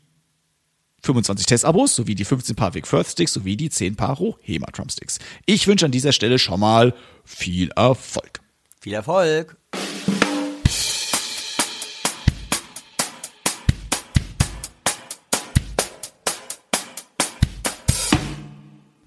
[1.03, 5.19] 25 Testabos sowie die 15 Paar Vic Firth Sticks sowie die 10 Paar Rohema Drumsticks.
[5.45, 6.93] Ich wünsche an dieser Stelle schon mal
[7.23, 8.41] viel Erfolg.
[8.81, 9.55] Viel Erfolg.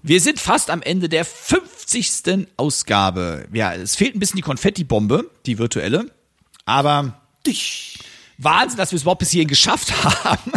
[0.03, 2.47] Wir sind fast am Ende der 50.
[2.57, 3.47] Ausgabe.
[3.53, 6.11] Ja, es fehlt ein bisschen die Konfetti-Bombe, die virtuelle.
[6.65, 7.19] Aber
[8.37, 9.91] Wahnsinn, dass wir es überhaupt bis hierhin geschafft
[10.23, 10.51] haben.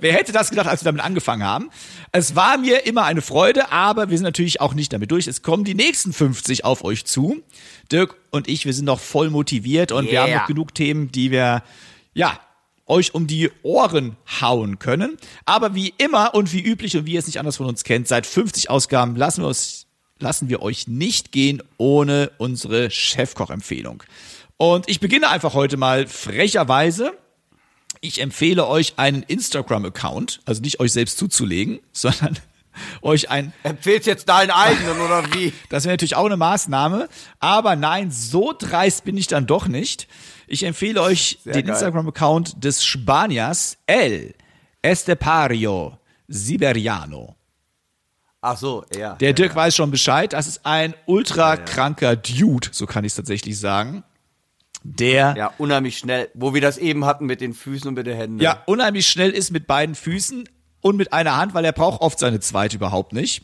[0.00, 1.70] Wer hätte das gedacht, als wir damit angefangen haben?
[2.12, 5.26] Es war mir immer eine Freude, aber wir sind natürlich auch nicht damit durch.
[5.26, 7.42] Es kommen die nächsten 50 auf euch zu.
[7.90, 10.40] Dirk und ich, wir sind noch voll motiviert und wir haben Yeah.
[10.40, 11.62] noch genug Themen, die wir,
[12.14, 12.38] ja,
[12.86, 15.16] euch um die Ohren hauen können.
[15.44, 18.08] Aber wie immer und wie üblich und wie ihr es nicht anders von uns kennt,
[18.08, 19.86] seit 50 Ausgaben lassen wir uns,
[20.18, 24.02] lassen wir euch nicht gehen ohne unsere Chefkoch-Empfehlung.
[24.56, 27.12] Und ich beginne einfach heute mal frecherweise.
[28.00, 32.38] Ich empfehle euch einen Instagram-Account, also nicht euch selbst zuzulegen, sondern
[33.02, 35.52] euch ein, Empfehlst jetzt deinen eigenen oder wie?
[35.68, 37.08] das wäre natürlich auch eine Maßnahme,
[37.38, 40.08] aber nein, so dreist bin ich dann doch nicht.
[40.46, 41.68] Ich empfehle euch den geil.
[41.68, 44.34] Instagram-Account des Spaniers El
[44.82, 45.98] Estepario
[46.28, 47.34] Siberiano.
[48.40, 49.14] Ach so, ja.
[49.14, 53.16] Der Dirk weiß schon Bescheid, das ist ein ultra kranker Dude, so kann ich es
[53.16, 54.04] tatsächlich sagen.
[54.84, 56.30] Der Ja, unheimlich schnell.
[56.34, 58.40] Wo wir das eben hatten mit den Füßen und mit den Händen.
[58.40, 60.48] ja, unheimlich schnell ist mit beiden Füßen
[60.86, 63.42] und mit einer Hand, weil er braucht oft seine zweite überhaupt nicht.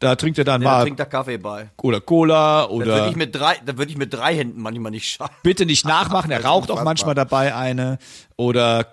[0.00, 1.70] Da trinkt er dann Ja, da mal trinkt er Kaffee bei.
[1.82, 4.90] oder Cola Da würde oder ich mit drei, da würde ich mit drei Händen manchmal
[4.90, 5.34] nicht schaffen.
[5.42, 6.30] bitte nicht nachmachen.
[6.30, 7.98] Er ist raucht auch manchmal dabei eine
[8.36, 8.86] oder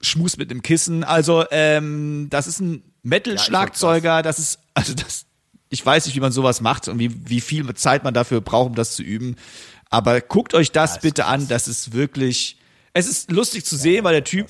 [0.00, 1.04] schmust mit einem Kissen.
[1.04, 4.22] Also ähm, das ist ein Metal-Schlagzeuger.
[4.22, 5.26] Das ist also das.
[5.70, 8.70] Ich weiß nicht, wie man sowas macht und wie wie viel Zeit man dafür braucht,
[8.70, 9.36] um das zu üben.
[9.90, 11.46] Aber guckt euch das bitte an.
[11.48, 12.56] Das ist wirklich.
[12.94, 14.48] Es ist lustig zu sehen, weil der Typ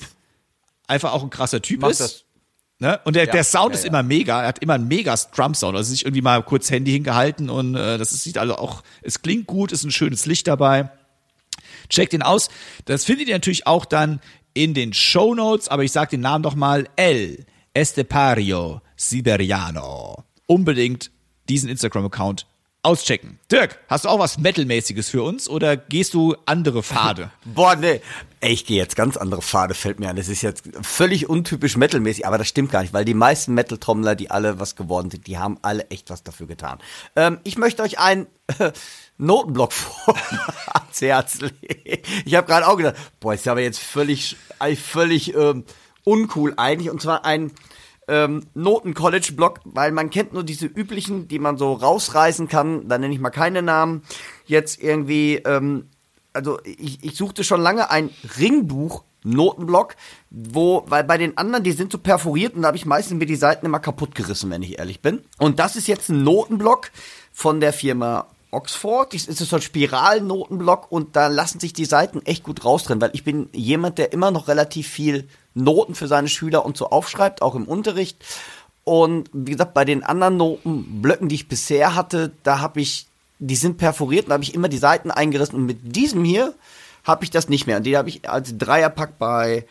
[0.87, 1.99] einfach auch ein krasser Typ Macht ist.
[1.99, 2.23] das.
[2.79, 2.99] Ne?
[3.03, 3.89] Und der, Ja, der Sound ja, ist ja.
[3.89, 4.41] immer mega.
[4.41, 5.75] Er hat immer einen mega Drum-Sound.
[5.75, 9.21] Also sich irgendwie mal kurz Handy hingehalten und äh, das ist, sieht also auch, es
[9.21, 10.89] klingt gut, ist ein schönes Licht dabei.
[11.89, 12.49] Checkt ihn aus.
[12.85, 14.21] Das findet ihr natürlich auch dann
[14.53, 16.87] in den Show Notes, aber ich sage den Namen doch mal.
[16.95, 20.23] El Estepario Siberiano.
[20.45, 21.11] Unbedingt
[21.49, 22.47] diesen Instagram-Account
[22.81, 23.39] auschecken.
[23.51, 27.31] Dirk, hast du auch was Metal-mäßiges für uns oder gehst du andere Pfade?
[27.45, 28.01] Boah, nee.
[28.41, 30.15] Ich gehe jetzt ganz andere Pfade, fällt mir an.
[30.15, 34.15] Das ist jetzt völlig untypisch metalmäßig, aber das stimmt gar nicht, weil die meisten Metal-Trommler,
[34.15, 36.79] die alle was geworden sind, die haben alle echt was dafür getan.
[37.17, 38.27] Ähm, ich möchte euch einen
[39.17, 40.15] Notenblock vor
[40.73, 42.03] ans Herz legen.
[42.25, 44.37] Ich habe gerade auch gedacht, boah, ist aber jetzt völlig,
[44.81, 45.65] völlig ähm,
[46.05, 46.89] uncool eigentlich.
[46.89, 47.51] Und zwar ein
[48.09, 52.89] ähm, Noten-College-Block, weil man kennt nur diese üblichen, die man so rausreißen kann.
[52.89, 54.03] Da nenne ich mal keine Namen.
[54.45, 55.87] Jetzt irgendwie, ähm,
[56.33, 59.03] also ich, ich suchte schon lange ein Ringbuch.
[59.21, 59.97] Notenblock,
[60.29, 63.25] wo, weil bei den anderen, die sind so perforiert und da habe ich meistens mir
[63.25, 65.19] die Seiten immer kaputt gerissen, wenn ich ehrlich bin.
[65.37, 66.89] Und das ist jetzt ein Notenblock
[67.33, 69.13] von der Firma Oxford.
[69.13, 73.11] Das ist so ein Spiralnotenblock und da lassen sich die Seiten echt gut raustrennen, weil
[73.13, 77.41] ich bin jemand, der immer noch relativ viel Noten für seine Schüler und so aufschreibt,
[77.41, 78.17] auch im Unterricht.
[78.83, 83.07] Und wie gesagt, bei den anderen Notenblöcken, die ich bisher hatte, da habe ich,
[83.39, 85.55] die sind perforiert und da habe ich immer die Seiten eingerissen.
[85.55, 86.55] Und mit diesem hier
[87.03, 87.77] habe ich das nicht mehr.
[87.77, 89.65] Und die habe ich als Dreierpack bei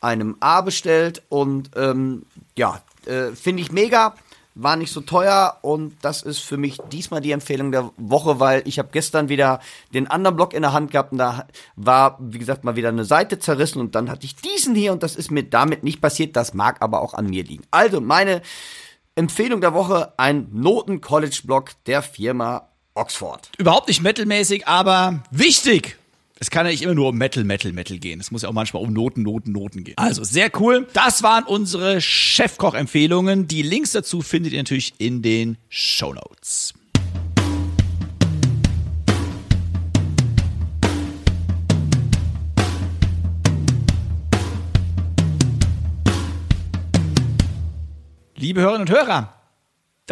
[0.00, 1.22] einem A bestellt.
[1.28, 2.24] Und ähm,
[2.56, 4.14] ja, äh, finde ich mega.
[4.54, 8.62] War nicht so teuer und das ist für mich diesmal die Empfehlung der Woche, weil
[8.66, 9.60] ich habe gestern wieder
[9.94, 11.46] den anderen Block in der Hand gehabt und da
[11.76, 15.02] war, wie gesagt, mal wieder eine Seite zerrissen und dann hatte ich diesen hier und
[15.02, 16.36] das ist mir damit nicht passiert.
[16.36, 17.64] Das mag aber auch an mir liegen.
[17.70, 18.42] Also meine
[19.14, 23.50] Empfehlung der Woche, ein Noten-College-Block der Firma Oxford.
[23.58, 25.96] Überhaupt nicht metalmäßig, aber wichtig.
[26.42, 28.18] Es kann ja nicht immer nur um Metal, Metal, Metal gehen.
[28.18, 29.96] Es muss ja auch manchmal um Noten, Noten, Noten gehen.
[29.96, 30.88] Also sehr cool.
[30.92, 33.46] Das waren unsere Chefkoch-Empfehlungen.
[33.46, 36.74] Die Links dazu findet ihr natürlich in den Show Notes.
[48.34, 49.41] Liebe Hörerinnen und Hörer,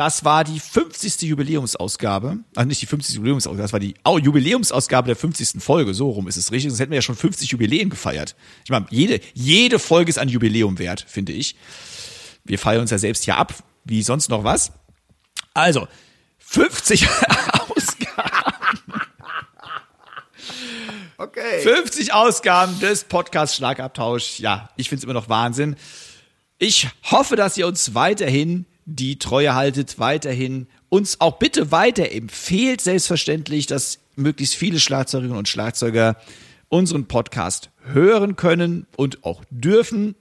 [0.00, 1.20] Das war die 50.
[1.28, 2.38] Jubiläumsausgabe.
[2.56, 3.16] Also nicht die 50.
[3.16, 5.62] Jubiläumsausgabe, das war die oh, Jubiläumsausgabe der 50.
[5.62, 5.92] Folge.
[5.92, 6.70] So rum ist es richtig.
[6.70, 8.34] Sonst hätten wir ja schon 50 Jubiläen gefeiert.
[8.64, 11.54] Ich meine, jede, jede Folge ist ein Jubiläum wert, finde ich.
[12.44, 13.52] Wir feiern uns ja selbst hier ab,
[13.84, 14.72] wie sonst noch was.
[15.52, 15.86] Also,
[16.38, 17.06] 50
[17.68, 19.02] Ausgaben.
[21.18, 21.60] Okay.
[21.60, 24.40] 50 Ausgaben des Podcasts Schlagabtausch.
[24.40, 25.76] Ja, ich finde es immer noch Wahnsinn.
[26.58, 33.66] Ich hoffe, dass ihr uns weiterhin die Treue haltet, weiterhin uns auch bitte weiterempfehlt, selbstverständlich,
[33.66, 36.16] dass möglichst viele Schlagzeugerinnen und Schlagzeuger
[36.68, 40.14] unseren Podcast hören können und auch dürfen.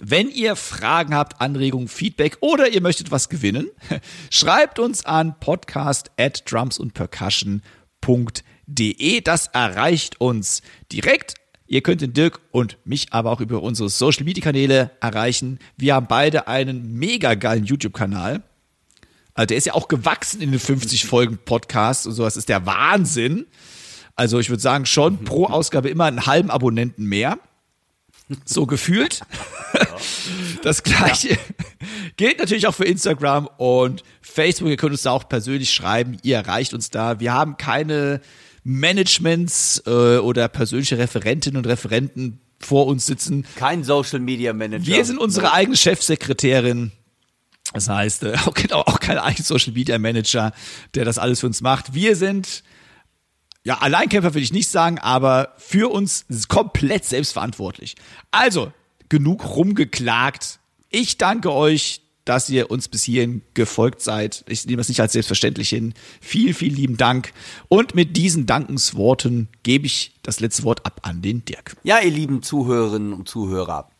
[0.00, 3.68] Wenn ihr Fragen habt, Anregungen, Feedback oder ihr möchtet was gewinnen,
[4.30, 9.20] schreibt uns an podcast at drumsundpercussion.de.
[9.20, 11.34] Das erreicht uns direkt.
[11.74, 15.58] Ihr könnt den Dirk und mich aber auch über unsere Social Media Kanäle erreichen.
[15.76, 18.44] Wir haben beide einen mega geilen YouTube-Kanal.
[19.34, 22.36] Also der ist ja auch gewachsen in den 50 Folgen Podcast und sowas.
[22.36, 23.46] ist der Wahnsinn.
[24.14, 27.40] Also ich würde sagen schon pro Ausgabe immer einen halben Abonnenten mehr.
[28.44, 29.22] So gefühlt.
[30.62, 31.36] Das gleiche
[32.16, 34.70] gilt natürlich auch für Instagram und Facebook.
[34.70, 36.16] Ihr könnt uns da auch persönlich schreiben.
[36.22, 37.20] Ihr erreicht uns da.
[37.20, 38.22] Wir haben keine
[38.64, 43.44] Managements äh, oder persönliche Referentinnen und Referenten vor uns sitzen.
[43.56, 44.86] Kein Social Media Manager.
[44.86, 46.92] Wir sind unsere eigene Chefsekretärin.
[47.72, 50.52] Das heißt, äh, auch, genau, auch kein eigener Social Media Manager,
[50.94, 51.94] der das alles für uns macht.
[51.94, 52.64] Wir sind,
[53.64, 57.96] ja, Alleinkämpfer will ich nicht sagen, aber für uns komplett selbstverantwortlich.
[58.30, 58.72] Also,
[59.10, 60.58] genug rumgeklagt.
[60.88, 64.44] Ich danke euch, dass ihr uns bis hierhin gefolgt seid.
[64.48, 65.94] Ich nehme es nicht als selbstverständlich hin.
[66.20, 67.32] Vielen, vielen lieben Dank.
[67.68, 71.76] Und mit diesen Dankensworten gebe ich das letzte Wort ab an den Dirk.
[71.82, 73.90] Ja, ihr lieben Zuhörerinnen und Zuhörer.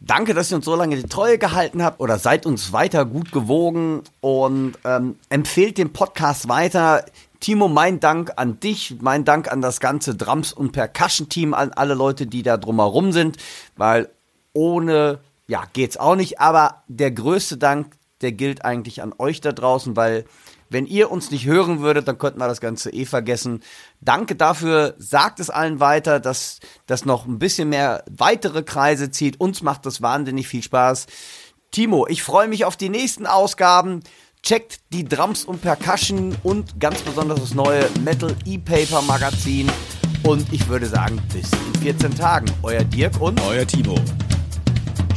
[0.00, 3.32] Danke, dass ihr uns so lange die Treue gehalten habt oder seid uns weiter gut
[3.32, 7.04] gewogen und ähm, empfehlt den Podcast weiter.
[7.40, 11.94] Timo, mein Dank an dich, mein Dank an das ganze Drums- und Percussion-Team, an alle
[11.94, 13.38] Leute, die da drumherum sind,
[13.76, 14.08] weil
[14.52, 15.18] ohne,
[15.48, 19.96] ja, geht's auch nicht, aber der größte Dank, der gilt eigentlich an euch da draußen,
[19.96, 20.24] weil
[20.70, 23.62] wenn ihr uns nicht hören würdet, dann könnten wir das Ganze eh vergessen.
[24.02, 29.40] Danke dafür, sagt es allen weiter, dass das noch ein bisschen mehr weitere Kreise zieht.
[29.40, 31.06] Uns macht das wahnsinnig viel Spaß.
[31.70, 34.00] Timo, ich freue mich auf die nächsten Ausgaben.
[34.42, 39.70] Checkt die Drums und Percussion und ganz besonders das neue Metal E-Paper Magazin.
[40.22, 42.46] Und ich würde sagen, bis in 14 Tagen.
[42.62, 43.98] Euer Dirk und Euer Timo.